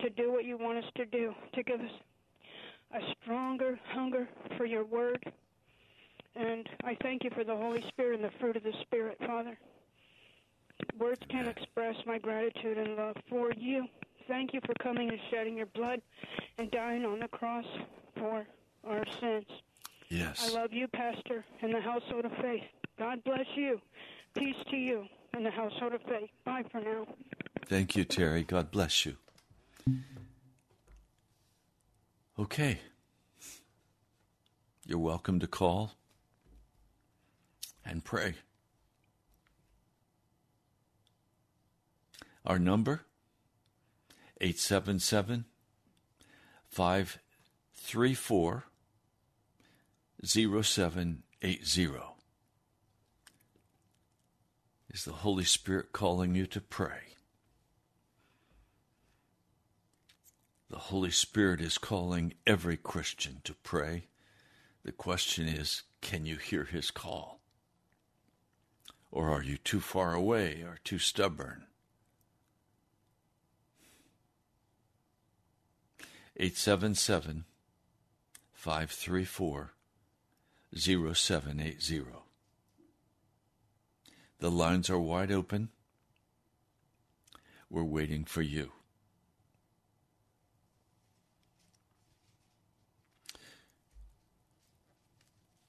to 0.00 0.10
do 0.10 0.30
what 0.30 0.44
you 0.44 0.58
want 0.58 0.78
us 0.78 0.90
to 0.96 1.06
do, 1.06 1.34
to 1.54 1.62
give 1.62 1.80
us 1.80 1.90
a 2.94 3.00
stronger 3.22 3.78
hunger 3.92 4.28
for 4.56 4.66
your 4.66 4.84
word. 4.84 5.22
And 6.36 6.68
I 6.84 6.96
thank 7.02 7.24
you 7.24 7.30
for 7.30 7.44
the 7.44 7.56
Holy 7.56 7.82
Spirit 7.88 8.20
and 8.20 8.24
the 8.24 8.38
fruit 8.38 8.56
of 8.56 8.62
the 8.62 8.74
Spirit, 8.82 9.18
Father. 9.26 9.58
Words 10.98 11.20
can't 11.28 11.48
express 11.48 11.96
my 12.06 12.18
gratitude 12.18 12.78
and 12.78 12.96
love 12.96 13.16
for 13.28 13.52
you. 13.56 13.86
Thank 14.28 14.52
you 14.52 14.60
for 14.64 14.74
coming 14.82 15.08
and 15.08 15.18
shedding 15.30 15.56
your 15.56 15.66
blood 15.66 16.02
and 16.58 16.70
dying 16.70 17.04
on 17.04 17.20
the 17.20 17.28
cross 17.28 17.64
for 18.16 18.46
our 18.84 19.04
sins. 19.20 19.46
Yes. 20.08 20.50
I 20.50 20.58
love 20.58 20.72
you, 20.72 20.88
Pastor, 20.88 21.44
and 21.60 21.74
the 21.74 21.80
household 21.80 22.24
of 22.24 22.32
faith. 22.40 22.62
God 22.98 23.22
bless 23.24 23.46
you. 23.54 23.80
Peace 24.34 24.56
to 24.70 24.76
you 24.76 25.04
and 25.34 25.44
the 25.44 25.50
household 25.50 25.92
of 25.94 26.02
faith. 26.02 26.30
Bye 26.44 26.64
for 26.70 26.80
now. 26.80 27.06
Thank 27.66 27.96
you, 27.96 28.04
Terry. 28.04 28.42
God 28.42 28.70
bless 28.70 29.04
you. 29.04 29.16
Okay. 32.38 32.80
You're 34.86 34.98
welcome 34.98 35.38
to 35.40 35.46
call 35.46 35.92
and 37.84 38.02
pray. 38.04 38.36
Our 42.46 42.58
number 42.58 43.02
877 44.40 45.44
534 46.70 48.64
0780. 50.24 51.98
Is 54.90 55.04
the 55.04 55.12
Holy 55.12 55.44
Spirit 55.44 55.92
calling 55.92 56.34
you 56.34 56.46
to 56.46 56.60
pray? 56.60 57.14
The 60.70 60.78
Holy 60.78 61.10
Spirit 61.10 61.60
is 61.60 61.78
calling 61.78 62.34
every 62.46 62.76
Christian 62.76 63.40
to 63.44 63.54
pray. 63.54 64.08
The 64.84 64.92
question 64.92 65.46
is 65.46 65.82
can 66.00 66.26
you 66.26 66.36
hear 66.36 66.64
his 66.64 66.90
call? 66.90 67.40
Or 69.10 69.30
are 69.30 69.42
you 69.42 69.56
too 69.56 69.80
far 69.80 70.14
away 70.14 70.62
or 70.62 70.78
too 70.84 70.98
stubborn? 70.98 71.64
877 76.36 77.44
534 78.52 79.72
0780. 80.74 82.04
The 84.40 84.50
lines 84.50 84.88
are 84.88 84.98
wide 84.98 85.32
open. 85.32 85.70
We're 87.70 87.84
waiting 87.84 88.24
for 88.24 88.42
you. 88.42 88.72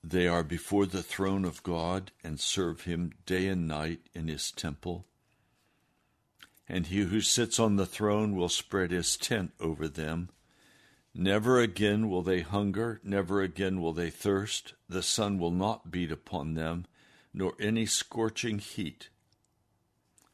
They 0.03 0.27
are 0.27 0.43
before 0.43 0.85
the 0.87 1.03
throne 1.03 1.45
of 1.45 1.61
God 1.61 2.11
and 2.23 2.39
serve 2.39 2.81
him 2.81 3.11
day 3.25 3.47
and 3.47 3.67
night 3.67 3.99
in 4.13 4.27
his 4.27 4.51
temple. 4.51 5.05
And 6.67 6.87
he 6.87 7.01
who 7.01 7.21
sits 7.21 7.59
on 7.59 7.75
the 7.75 7.85
throne 7.85 8.35
will 8.35 8.49
spread 8.49 8.91
his 8.91 9.17
tent 9.17 9.51
over 9.59 9.87
them. 9.87 10.29
Never 11.13 11.59
again 11.59 12.09
will 12.09 12.21
they 12.21 12.41
hunger, 12.41 12.99
never 13.03 13.41
again 13.41 13.81
will 13.81 13.93
they 13.93 14.09
thirst. 14.09 14.73
The 14.87 15.03
sun 15.03 15.39
will 15.39 15.51
not 15.51 15.91
beat 15.91 16.11
upon 16.11 16.53
them, 16.53 16.85
nor 17.33 17.53
any 17.59 17.85
scorching 17.85 18.59
heat. 18.59 19.09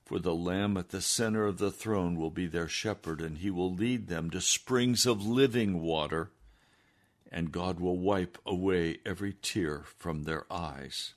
For 0.06 0.20
the 0.20 0.36
Lamb 0.36 0.78
at 0.78 0.90
the 0.90 1.02
center 1.02 1.46
of 1.46 1.58
the 1.58 1.72
throne 1.72 2.18
will 2.18 2.30
be 2.30 2.46
their 2.46 2.68
shepherd, 2.68 3.22
and 3.22 3.40
he 3.40 3.50
will 3.50 3.74
lead 3.74 4.08
them 4.08 4.30
to 4.30 4.42
springs 4.42 5.06
of 5.06 5.26
living 5.26 5.82
water 5.82 6.32
and 7.36 7.52
God 7.52 7.82
will 7.82 7.98
wipe 7.98 8.38
away 8.46 9.00
every 9.06 9.36
tear 9.42 9.84
from 9.98 10.24
their 10.24 10.46
eyes. 10.50 11.16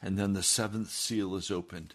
And 0.00 0.16
then 0.16 0.32
the 0.32 0.44
seventh 0.44 0.90
seal 0.90 1.34
is 1.34 1.50
opened. 1.50 1.94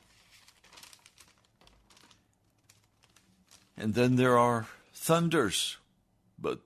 And 3.77 3.93
then 3.93 4.17
there 4.17 4.37
are 4.37 4.67
thunders, 5.03 5.75
but 6.39 6.61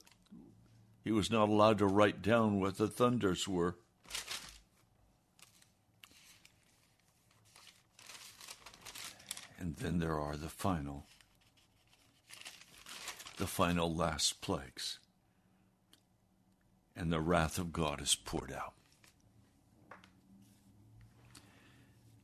he 1.04 1.12
was 1.12 1.32
not 1.32 1.50
allowed 1.50 1.80
to 1.80 1.88
write 1.88 2.22
down 2.22 2.60
what 2.60 2.78
the 2.78 2.88
thunders 2.88 3.48
were. 3.48 3.76
And 9.58 9.76
then 9.78 9.98
there 9.98 10.20
are 10.20 10.38
the 10.38 10.50
final, 10.50 11.06
the 13.38 13.48
final 13.48 13.92
last 13.92 14.40
plagues 14.40 15.00
and 16.96 17.12
the 17.12 17.20
wrath 17.20 17.58
of 17.58 17.74
God 17.74 18.04
is 18.04 18.14
poured 18.14 18.52
out. 18.52 18.74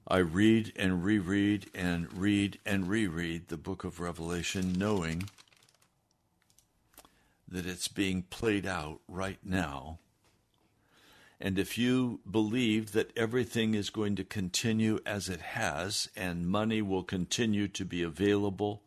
I 0.07 0.17
read 0.17 0.73
and 0.75 1.03
reread 1.03 1.71
and 1.73 2.13
read 2.13 2.59
and 2.67 2.87
reread 2.87 3.47
the 3.47 3.57
book 3.57 3.83
of 3.83 3.99
Revelation, 3.99 4.73
knowing 4.73 5.23
that 7.53 7.67
it's 7.67 7.87
being 7.87 8.23
played 8.23 8.65
out 8.65 8.99
right 9.07 9.37
now. 9.43 9.99
And 11.39 11.59
if 11.59 11.77
you 11.77 12.19
believe 12.29 12.93
that 12.93 13.15
everything 13.15 13.75
is 13.75 13.91
going 13.91 14.15
to 14.15 14.23
continue 14.23 14.99
as 15.05 15.29
it 15.29 15.39
has 15.41 16.09
and 16.15 16.47
money 16.47 16.81
will 16.81 17.03
continue 17.03 17.67
to 17.67 17.85
be 17.85 18.01
available, 18.01 18.81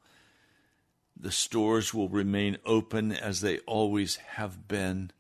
the 1.17 1.31
stores 1.31 1.95
will 1.95 2.09
remain 2.09 2.59
open 2.67 3.13
as 3.13 3.41
they 3.41 3.59
always 3.61 4.17
have 4.17 4.67
been, 4.67 5.13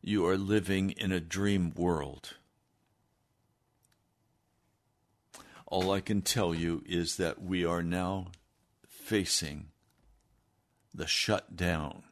you 0.00 0.24
are 0.26 0.38
living 0.38 0.90
in 0.90 1.10
a 1.10 1.20
dream 1.20 1.72
world. 1.74 2.36
All 5.66 5.90
I 5.90 6.00
can 6.00 6.22
tell 6.22 6.54
you 6.54 6.84
is 6.86 7.16
that 7.16 7.42
we 7.42 7.64
are 7.64 7.82
now 7.82 8.28
facing 8.86 9.68
the 10.94 11.06
shutdown 11.06 12.04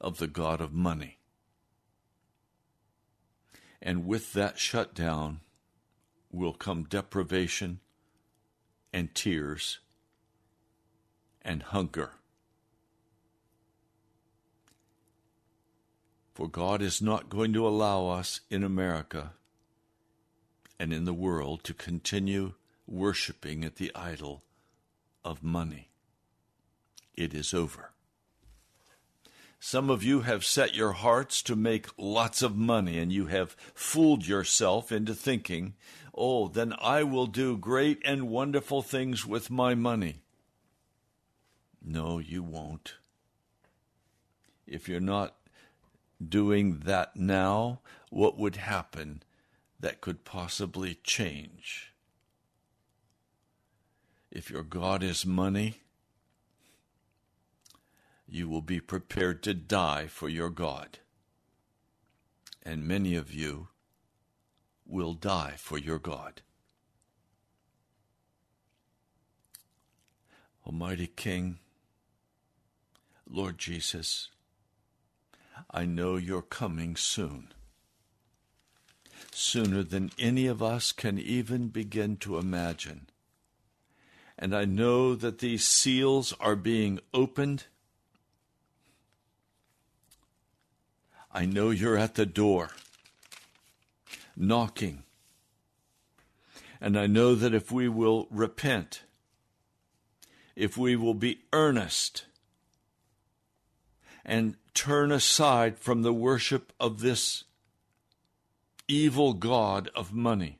of 0.00 0.18
the 0.18 0.26
God 0.26 0.60
of 0.60 0.72
money. 0.72 1.18
And 3.80 4.06
with 4.06 4.32
that 4.32 4.58
shutdown 4.58 5.40
will 6.30 6.52
come 6.52 6.84
deprivation 6.84 7.80
and 8.92 9.14
tears 9.14 9.78
and 11.42 11.62
hunger. 11.62 12.12
For 16.34 16.48
God 16.48 16.82
is 16.82 17.02
not 17.02 17.28
going 17.28 17.52
to 17.54 17.66
allow 17.66 18.06
us 18.08 18.40
in 18.48 18.62
America 18.62 19.32
and 20.78 20.92
in 20.92 21.04
the 21.04 21.14
world 21.14 21.64
to 21.64 21.74
continue 21.74 22.54
worshiping 22.86 23.64
at 23.64 23.76
the 23.76 23.90
idol 23.94 24.42
of 25.24 25.42
money. 25.42 25.88
it 27.16 27.34
is 27.34 27.52
over. 27.52 27.90
Some 29.60 29.90
of 29.90 30.04
you 30.04 30.20
have 30.20 30.44
set 30.44 30.74
your 30.74 30.92
hearts 30.92 31.42
to 31.42 31.56
make 31.56 31.86
lots 31.98 32.42
of 32.42 32.56
money, 32.56 32.98
and 32.98 33.12
you 33.12 33.26
have 33.26 33.56
fooled 33.74 34.26
yourself 34.26 34.92
into 34.92 35.14
thinking, 35.14 35.74
oh, 36.14 36.48
then 36.48 36.74
I 36.80 37.02
will 37.02 37.26
do 37.26 37.56
great 37.56 38.00
and 38.04 38.28
wonderful 38.28 38.82
things 38.82 39.26
with 39.26 39.50
my 39.50 39.74
money. 39.74 40.22
No, 41.84 42.18
you 42.18 42.42
won't. 42.42 42.94
If 44.66 44.88
you're 44.88 45.00
not 45.00 45.34
doing 46.26 46.80
that 46.80 47.16
now, 47.16 47.80
what 48.10 48.38
would 48.38 48.56
happen 48.56 49.22
that 49.80 50.00
could 50.00 50.24
possibly 50.24 50.98
change? 51.02 51.94
If 54.30 54.50
your 54.50 54.62
God 54.62 55.02
is 55.02 55.24
money, 55.24 55.80
you 58.28 58.48
will 58.48 58.62
be 58.62 58.80
prepared 58.80 59.42
to 59.42 59.54
die 59.54 60.06
for 60.06 60.28
your 60.28 60.50
God. 60.50 60.98
And 62.62 62.86
many 62.86 63.14
of 63.14 63.32
you 63.32 63.68
will 64.86 65.14
die 65.14 65.54
for 65.56 65.78
your 65.78 65.98
God. 65.98 66.42
Almighty 70.66 71.06
King, 71.06 71.58
Lord 73.26 73.56
Jesus, 73.56 74.28
I 75.70 75.86
know 75.86 76.16
you're 76.16 76.42
coming 76.42 76.94
soon, 76.94 77.52
sooner 79.32 79.82
than 79.82 80.10
any 80.18 80.46
of 80.46 80.62
us 80.62 80.92
can 80.92 81.18
even 81.18 81.68
begin 81.68 82.18
to 82.18 82.36
imagine. 82.36 83.08
And 84.38 84.54
I 84.54 84.66
know 84.66 85.14
that 85.14 85.38
these 85.38 85.66
seals 85.66 86.34
are 86.38 86.56
being 86.56 87.00
opened 87.14 87.64
I 91.30 91.44
know 91.44 91.70
you're 91.70 91.96
at 91.96 92.14
the 92.14 92.26
door, 92.26 92.70
knocking. 94.36 95.02
And 96.80 96.98
I 96.98 97.06
know 97.06 97.34
that 97.34 97.54
if 97.54 97.70
we 97.70 97.88
will 97.88 98.28
repent, 98.30 99.02
if 100.56 100.76
we 100.76 100.96
will 100.96 101.14
be 101.14 101.40
earnest 101.52 102.24
and 104.24 104.56
turn 104.74 105.12
aside 105.12 105.78
from 105.78 106.02
the 106.02 106.12
worship 106.12 106.72
of 106.78 107.00
this 107.00 107.44
evil 108.86 109.34
God 109.34 109.90
of 109.94 110.12
money, 110.12 110.58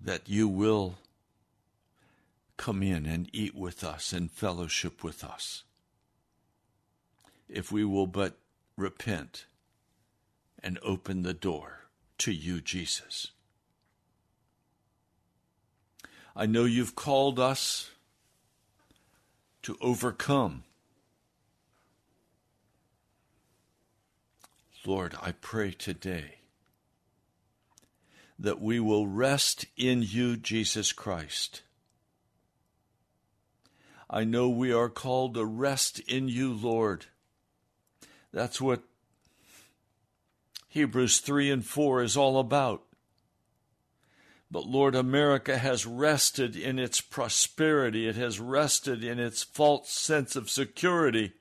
that 0.00 0.28
you 0.28 0.48
will 0.48 0.98
come 2.56 2.82
in 2.82 3.06
and 3.06 3.28
eat 3.32 3.54
with 3.54 3.84
us 3.84 4.12
and 4.12 4.30
fellowship 4.30 5.04
with 5.04 5.22
us 5.22 5.64
if 7.48 7.72
we 7.72 7.84
will 7.84 8.06
but 8.06 8.38
repent 8.76 9.46
and 10.62 10.78
open 10.82 11.22
the 11.22 11.34
door 11.34 11.84
to 12.18 12.32
you, 12.32 12.60
Jesus. 12.60 13.28
I 16.34 16.46
know 16.46 16.64
you've 16.64 16.94
called 16.94 17.38
us 17.40 17.90
to 19.62 19.76
overcome. 19.80 20.64
Lord, 24.86 25.14
I 25.20 25.32
pray 25.32 25.72
today 25.72 26.36
that 28.38 28.60
we 28.60 28.78
will 28.78 29.08
rest 29.08 29.66
in 29.76 30.02
you, 30.02 30.36
Jesus 30.36 30.92
Christ. 30.92 31.62
I 34.08 34.24
know 34.24 34.48
we 34.48 34.72
are 34.72 34.88
called 34.88 35.34
to 35.34 35.44
rest 35.44 35.98
in 36.00 36.28
you, 36.28 36.52
Lord. 36.52 37.06
That's 38.32 38.60
what 38.60 38.82
Hebrews 40.68 41.20
3 41.20 41.50
and 41.50 41.64
4 41.64 42.02
is 42.02 42.16
all 42.16 42.38
about. 42.38 42.82
But 44.50 44.66
Lord, 44.66 44.94
America 44.94 45.58
has 45.58 45.86
rested 45.86 46.56
in 46.56 46.78
its 46.78 47.00
prosperity. 47.00 48.08
It 48.08 48.16
has 48.16 48.40
rested 48.40 49.04
in 49.04 49.18
its 49.18 49.42
false 49.42 49.90
sense 49.90 50.36
of 50.36 50.48
security. 50.48 51.32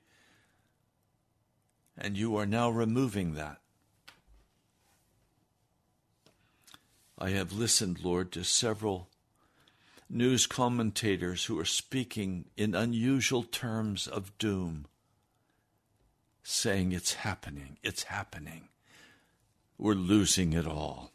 And 1.97 2.17
you 2.17 2.35
are 2.35 2.45
now 2.45 2.69
removing 2.69 3.33
that. 3.35 3.59
I 7.17 7.29
have 7.29 7.53
listened, 7.53 8.03
Lord, 8.03 8.31
to 8.33 8.43
several 8.43 9.09
news 10.09 10.45
commentators 10.45 11.45
who 11.45 11.57
are 11.59 11.65
speaking 11.65 12.45
in 12.55 12.75
unusual 12.75 13.43
terms 13.43 14.07
of 14.07 14.37
doom 14.37 14.85
saying, 16.47 16.93
It's 16.93 17.13
happening, 17.13 17.77
it's 17.83 18.03
happening. 18.03 18.69
We're 19.77 19.93
losing 19.93 20.53
it 20.53 20.65
all. 20.65 21.11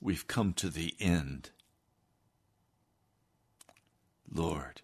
We've 0.00 0.26
come 0.26 0.52
to 0.54 0.68
the 0.68 0.94
end. 1.00 1.50
Lord, 4.30 4.82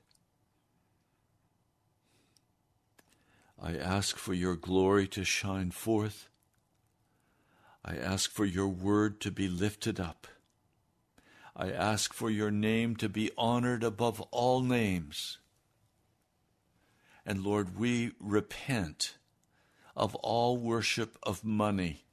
I 3.62 3.76
ask 3.76 4.16
for 4.16 4.34
your 4.34 4.56
glory 4.56 5.06
to 5.08 5.22
shine 5.22 5.70
forth. 5.70 6.28
I 7.84 7.96
ask 7.96 8.30
for 8.30 8.46
your 8.46 8.68
word 8.68 9.20
to 9.20 9.30
be 9.30 9.48
lifted 9.48 10.00
up. 10.00 10.26
I 11.54 11.70
ask 11.70 12.14
for 12.14 12.30
your 12.30 12.50
name 12.50 12.96
to 12.96 13.08
be 13.08 13.30
honored 13.36 13.84
above 13.84 14.20
all 14.32 14.62
names. 14.62 15.38
And 17.26 17.42
Lord, 17.42 17.78
we 17.78 18.12
repent 18.20 19.16
of 19.96 20.14
all 20.16 20.56
worship 20.56 21.18
of 21.22 21.44
money 21.44 22.04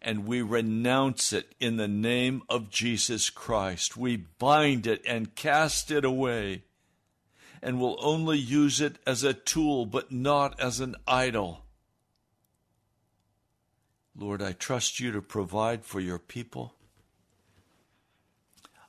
and 0.00 0.26
we 0.26 0.42
renounce 0.42 1.32
it 1.32 1.54
in 1.60 1.76
the 1.76 1.88
name 1.88 2.42
of 2.48 2.70
Jesus 2.70 3.30
Christ. 3.30 3.96
We 3.96 4.16
bind 4.16 4.86
it 4.86 5.00
and 5.06 5.34
cast 5.34 5.90
it 5.92 6.04
away 6.04 6.64
and 7.62 7.80
will 7.80 7.96
only 8.00 8.38
use 8.38 8.80
it 8.80 8.96
as 9.06 9.22
a 9.22 9.32
tool 9.32 9.86
but 9.86 10.10
not 10.10 10.58
as 10.58 10.80
an 10.80 10.96
idol. 11.06 11.64
Lord, 14.16 14.42
I 14.42 14.52
trust 14.52 14.98
you 14.98 15.12
to 15.12 15.22
provide 15.22 15.84
for 15.84 16.00
your 16.00 16.18
people. 16.18 16.74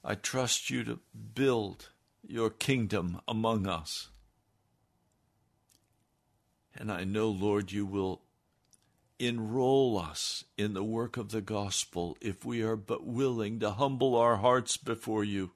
I 0.03 0.15
trust 0.15 0.69
you 0.69 0.83
to 0.83 0.99
build 1.35 1.89
your 2.27 2.49
kingdom 2.49 3.21
among 3.27 3.67
us. 3.67 4.09
And 6.75 6.91
I 6.91 7.03
know, 7.03 7.29
Lord, 7.29 7.71
you 7.71 7.85
will 7.85 8.21
enroll 9.19 9.97
us 9.97 10.43
in 10.57 10.73
the 10.73 10.83
work 10.83 11.17
of 11.17 11.29
the 11.29 11.41
gospel 11.41 12.17
if 12.19 12.43
we 12.43 12.61
are 12.61 12.75
but 12.75 13.05
willing 13.05 13.59
to 13.59 13.71
humble 13.71 14.15
our 14.15 14.37
hearts 14.37 14.77
before 14.77 15.23
you. 15.23 15.51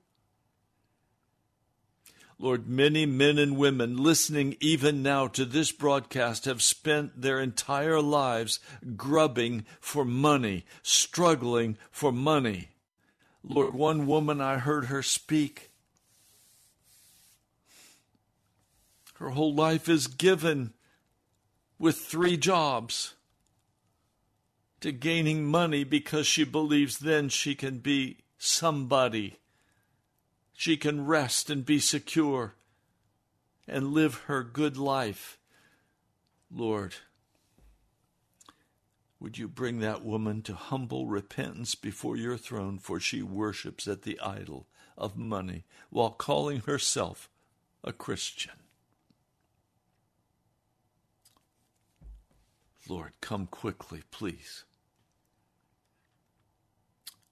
Lord, 2.40 2.68
many 2.68 3.08
men 3.08 3.40
and 3.40 3.58
women 3.58 3.98
listening 3.98 4.56
even 4.60 5.02
now 5.02 5.28
to 5.30 5.44
this 5.44 5.72
broadcast 5.72 6.46
have 6.46 6.62
spent 6.62 7.20
their 7.20 7.40
entire 7.40 8.00
lives 8.00 8.60
grubbing 8.96 9.66
for 9.80 10.06
money, 10.06 10.64
struggling 10.84 11.78
for 11.90 12.12
money. 12.12 12.70
Lord, 13.44 13.74
one 13.74 14.06
woman 14.06 14.40
I 14.40 14.58
heard 14.58 14.86
her 14.86 15.02
speak. 15.02 15.72
Her 19.16 19.32
whole 19.32 19.56
life 19.56 19.90
is 19.90 20.06
given 20.06 20.74
with 21.80 21.98
three 21.98 22.38
jobs 22.38 23.14
to 24.82 24.92
gaining 24.92 25.46
money 25.46 25.84
because 25.84 26.28
she 26.28 26.44
believes 26.44 27.00
then 27.00 27.30
she 27.30 27.56
can 27.56 27.80
be 27.80 28.18
somebody. 28.38 29.40
She 30.54 30.78
can 30.78 31.06
rest 31.06 31.50
and 31.50 31.66
be 31.66 31.80
secure 31.80 32.56
and 33.68 33.92
live 33.92 34.24
her 34.26 34.44
good 34.44 34.78
life. 34.78 35.38
Lord, 36.50 36.96
would 39.20 39.38
you 39.38 39.48
bring 39.48 39.80
that 39.80 40.04
woman 40.04 40.42
to 40.44 40.54
humble 40.54 41.08
repentance 41.08 41.76
before 41.76 42.16
your 42.16 42.38
throne, 42.38 42.78
for 42.78 43.00
she 43.00 43.22
worships 43.22 43.88
at 43.88 44.04
the 44.04 44.20
idol 44.20 44.68
of 44.98 45.18
money 45.18 45.66
while 45.90 46.12
calling 46.12 46.62
herself 46.62 47.30
a 47.84 47.92
Christian? 47.92 48.54
Lord, 52.90 53.14
come 53.22 53.48
quickly, 53.48 54.04
please. 54.12 54.64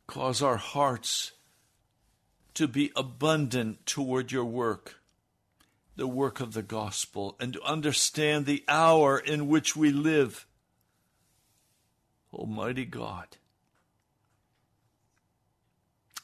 Cause 0.07 0.41
our 0.41 0.57
hearts 0.57 1.31
to 2.53 2.67
be 2.67 2.91
abundant 2.95 3.85
toward 3.85 4.31
your 4.31 4.45
work, 4.45 5.01
the 5.95 6.07
work 6.07 6.39
of 6.39 6.53
the 6.53 6.63
gospel, 6.63 7.35
and 7.39 7.53
to 7.53 7.61
understand 7.63 8.45
the 8.45 8.63
hour 8.67 9.17
in 9.17 9.47
which 9.47 9.75
we 9.75 9.91
live. 9.91 10.45
Almighty 12.33 12.85
God, 12.85 13.37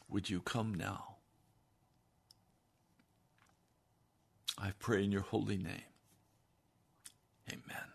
would 0.10 0.30
you 0.30 0.42
come 0.42 0.74
now? 0.74 1.16
I 4.58 4.72
pray 4.78 5.04
in 5.04 5.12
your 5.12 5.22
holy 5.22 5.58
name. 5.58 5.82
Amen. 7.50 7.91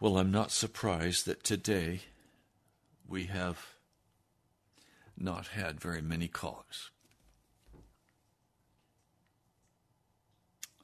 Well, 0.00 0.16
I'm 0.16 0.30
not 0.30 0.50
surprised 0.50 1.26
that 1.26 1.44
today 1.44 2.00
we 3.06 3.24
have 3.24 3.74
not 5.14 5.48
had 5.48 5.78
very 5.78 6.00
many 6.00 6.26
callers. 6.26 6.88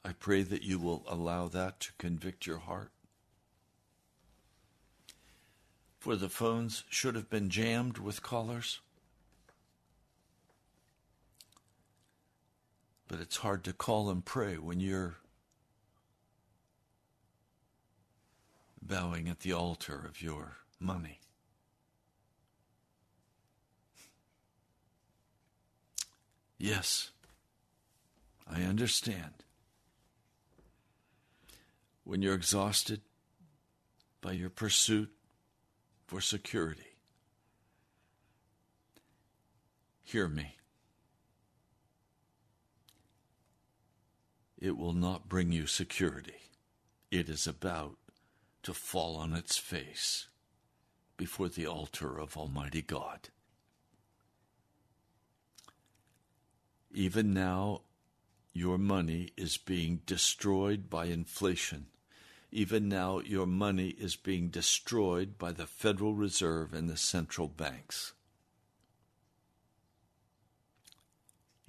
I 0.05 0.13
pray 0.13 0.43
that 0.43 0.61
you 0.61 0.77
will 0.77 1.03
allow 1.07 1.47
that 1.47 1.79
to 1.79 1.93
convict 1.97 2.45
your 2.45 2.59
heart. 2.59 2.91
For 5.97 6.15
the 6.15 6.29
phones 6.29 6.83
should 6.87 7.15
have 7.15 7.27
been 7.27 7.49
jammed 7.49 7.97
with 7.97 8.21
callers. 8.21 8.81
But 13.07 13.19
it's 13.19 13.37
hard 13.37 13.63
to 13.63 13.73
call 13.73 14.11
and 14.11 14.23
pray 14.23 14.59
when 14.59 14.79
you're 14.79 15.17
bowing 18.87 19.27
at 19.27 19.41
the 19.41 19.53
altar 19.53 20.03
of 20.07 20.21
your 20.21 20.57
money. 20.79 21.19
Yes, 26.57 27.11
I 28.47 28.63
understand. 28.63 29.43
When 32.03 32.21
you're 32.21 32.33
exhausted 32.33 33.01
by 34.21 34.31
your 34.31 34.49
pursuit 34.49 35.11
for 36.07 36.21
security, 36.21 36.95
hear 40.03 40.27
me. 40.27 40.55
It 44.57 44.75
will 44.77 44.93
not 44.93 45.29
bring 45.29 45.51
you 45.51 45.67
security. 45.67 46.49
It 47.11 47.29
is 47.29 47.45
about 47.45 47.97
to 48.67 48.73
fall 48.73 49.15
on 49.15 49.31
its 49.31 49.57
face 49.57 50.27
before 51.15 51.47
the 51.47 51.65
altar 51.65 52.19
of 52.19 52.35
Almighty 52.35 52.81
God. 52.81 53.29
Even 56.91 57.33
now, 57.33 57.83
your 58.51 58.77
money 58.77 59.29
is 59.37 59.55
being 59.55 60.01
destroyed 60.05 60.89
by 60.89 61.05
inflation. 61.05 61.85
Even 62.51 62.89
now, 62.89 63.21
your 63.21 63.45
money 63.45 63.87
is 63.97 64.17
being 64.17 64.49
destroyed 64.49 65.37
by 65.37 65.53
the 65.53 65.65
Federal 65.65 66.13
Reserve 66.13 66.73
and 66.73 66.89
the 66.89 66.97
central 66.97 67.47
banks. 67.47 68.11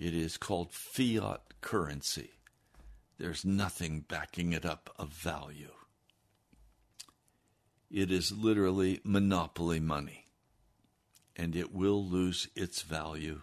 It 0.00 0.14
is 0.14 0.36
called 0.36 0.72
fiat 0.72 1.42
currency. 1.60 2.30
There's 3.18 3.44
nothing 3.44 4.00
backing 4.00 4.52
it 4.52 4.66
up 4.66 4.92
of 4.98 5.10
value. 5.10 5.77
It 7.90 8.10
is 8.10 8.32
literally 8.32 9.00
monopoly 9.02 9.80
money, 9.80 10.26
and 11.34 11.56
it 11.56 11.72
will 11.72 12.04
lose 12.04 12.48
its 12.54 12.82
value 12.82 13.42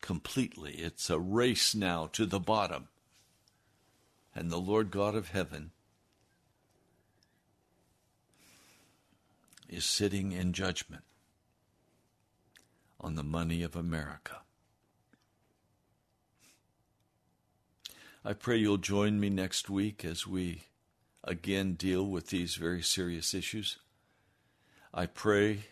completely. 0.00 0.72
It's 0.74 1.10
a 1.10 1.18
race 1.18 1.74
now 1.74 2.08
to 2.12 2.26
the 2.26 2.40
bottom. 2.40 2.88
And 4.34 4.50
the 4.50 4.58
Lord 4.58 4.90
God 4.90 5.14
of 5.14 5.30
heaven 5.30 5.72
is 9.68 9.84
sitting 9.84 10.32
in 10.32 10.52
judgment 10.52 11.02
on 13.00 13.14
the 13.14 13.24
money 13.24 13.62
of 13.62 13.74
America. 13.76 14.42
I 18.24 18.32
pray 18.32 18.56
you'll 18.56 18.78
join 18.78 19.18
me 19.18 19.30
next 19.30 19.70
week 19.70 20.04
as 20.04 20.26
we 20.26 20.67
again 21.28 21.74
deal 21.74 22.06
with 22.06 22.28
these 22.28 22.56
very 22.56 22.82
serious 22.82 23.34
issues. 23.34 23.78
I 24.92 25.06
pray 25.06 25.66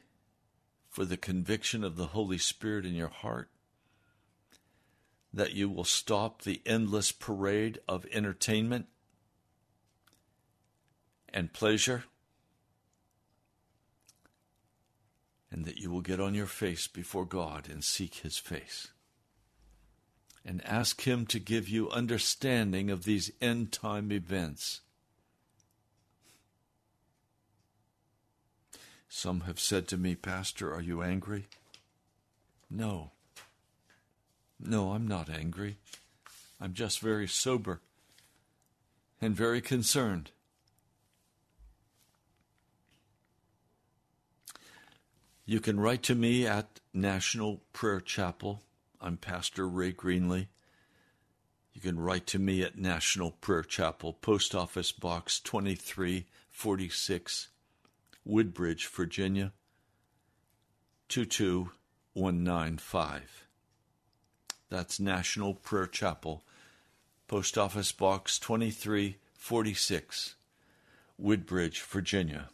for 0.91 1.05
the 1.05 1.17
conviction 1.17 1.83
of 1.83 1.97
the 1.97 2.09
Holy 2.09 2.39
Spirit 2.39 2.85
in 2.85 2.95
your 2.95 3.09
heart 3.09 3.49
that 5.33 5.55
you 5.55 5.69
will 5.69 5.85
stop 5.85 6.43
the 6.43 6.63
endless 6.65 7.13
parade 7.13 7.79
of 7.89 8.07
entertainment 8.13 8.87
and 11.29 11.53
pleasure, 11.53 12.05
and 15.51 15.67
that 15.67 15.77
you 15.77 15.91
will 15.91 16.01
get 16.01 16.21
on 16.21 16.35
your 16.35 16.47
face 16.47 16.87
before 16.87 17.27
God 17.27 17.69
and 17.69 17.85
seek 17.85 18.17
His 18.17 18.39
face. 18.39 18.89
And 20.45 20.65
ask 20.65 21.07
Him 21.07 21.27
to 21.27 21.39
give 21.39 21.69
you 21.69 21.91
understanding 21.91 22.91
of 22.91 23.05
these 23.05 23.31
end 23.43 23.73
time 23.73 24.13
events. 24.13 24.81
Some 29.19 29.41
have 29.41 29.59
said 29.59 29.89
to 29.89 29.97
me, 29.97 30.15
Pastor, 30.15 30.75
are 30.75 30.83
you 30.83 31.03
angry? 31.03 31.47
No. 32.71 33.13
No, 34.61 34.93
I'm 34.93 35.09
not 35.09 35.31
angry. 35.31 35.79
I'm 36.61 36.75
just 36.75 37.01
very 37.01 37.27
sober 37.27 37.81
and 39.19 39.35
very 39.35 39.63
concerned. 39.63 40.33
You 45.47 45.61
can 45.61 45.81
write 45.81 46.03
to 46.03 46.15
me 46.15 46.47
at 46.47 46.81
National 46.93 47.63
Prayer 47.73 48.03
Chapel. 48.03 48.61
I'm 49.01 49.17
Pastor 49.17 49.67
Ray 49.67 49.95
Greenley. 49.95 50.49
You 51.73 51.81
can 51.81 51.99
write 51.99 52.27
to 52.27 52.39
me 52.39 52.63
at 52.63 52.77
National 52.77 53.31
Prayer 53.31 53.63
Chapel, 53.63 54.13
Post 54.13 54.55
Office 54.55 54.93
Box 54.93 55.41
2346, 55.41 57.49
Woodbridge, 58.27 58.87
Virginia 58.89 59.53
22195. 61.09 63.47
That's 64.69 64.99
National 64.99 65.55
Prayer 65.55 65.87
Chapel, 65.87 66.43
Post 67.29 67.57
Office 67.57 67.93
Box 67.93 68.41
2346, 68.41 70.35
Woodbridge, 71.17 71.83
Virginia 71.83 72.49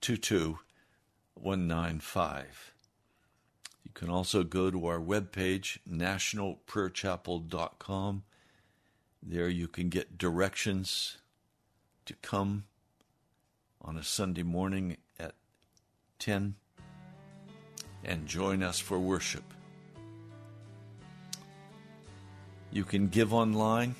22195. 0.00 2.72
You 3.84 3.90
can 3.92 4.08
also 4.08 4.42
go 4.42 4.70
to 4.70 4.86
our 4.86 5.00
webpage, 5.00 5.80
nationalprayerchapel.com. 5.86 8.22
There 9.22 9.50
you 9.50 9.68
can 9.68 9.90
get 9.90 10.16
directions 10.16 11.18
to 12.06 12.14
come 12.22 12.64
on 13.82 13.98
a 13.98 14.02
Sunday 14.02 14.42
morning 14.42 14.96
10 16.20 16.54
and 18.04 18.26
join 18.26 18.62
us 18.62 18.78
for 18.78 18.98
worship. 18.98 19.44
You 22.70 22.84
can 22.84 23.08
give 23.08 23.34
online, 23.34 23.96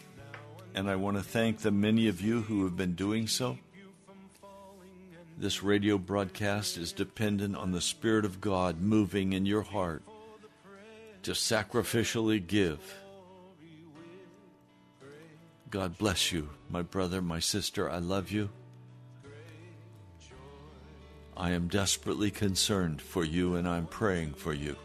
and 0.75 0.89
I 0.89 0.97
want 0.97 1.17
to 1.17 1.23
thank 1.23 1.59
the 1.59 1.73
many 1.73 2.07
of 2.07 2.21
you 2.21 2.43
who 2.43 2.65
have 2.65 2.77
been 2.77 2.95
doing 2.95 3.27
so. 3.27 3.59
This 5.37 5.63
radio 5.63 5.99
broadcast 5.99 6.77
is 6.77 6.93
dependent 6.93 7.57
on 7.57 7.73
the 7.73 7.81
Spirit 7.81 8.25
of 8.25 8.41
God 8.41 8.81
moving 8.81 9.33
in 9.33 9.47
your 9.47 9.63
heart 9.63 10.03
to 11.23 11.33
sacrificially 11.33 12.47
give. 12.47 12.79
God 15.71 15.97
bless 15.99 16.33
you, 16.33 16.51
my 16.69 16.83
brother, 16.83 17.23
my 17.23 17.39
sister. 17.39 17.91
I 17.91 17.99
love 17.99 18.31
you. 18.31 18.51
I 21.41 21.53
am 21.53 21.69
desperately 21.69 22.31
concerned 22.31 23.01
for 23.01 23.25
you 23.25 23.55
and 23.55 23.67
I'm 23.67 23.87
praying 23.87 24.35
for 24.35 24.53
you. 24.53 24.77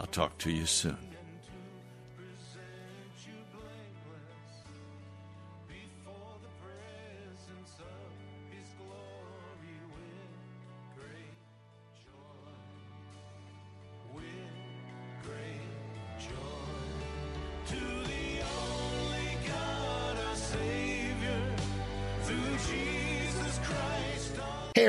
I'll 0.00 0.06
talk 0.06 0.36
to 0.38 0.50
you 0.50 0.66
soon. 0.66 1.09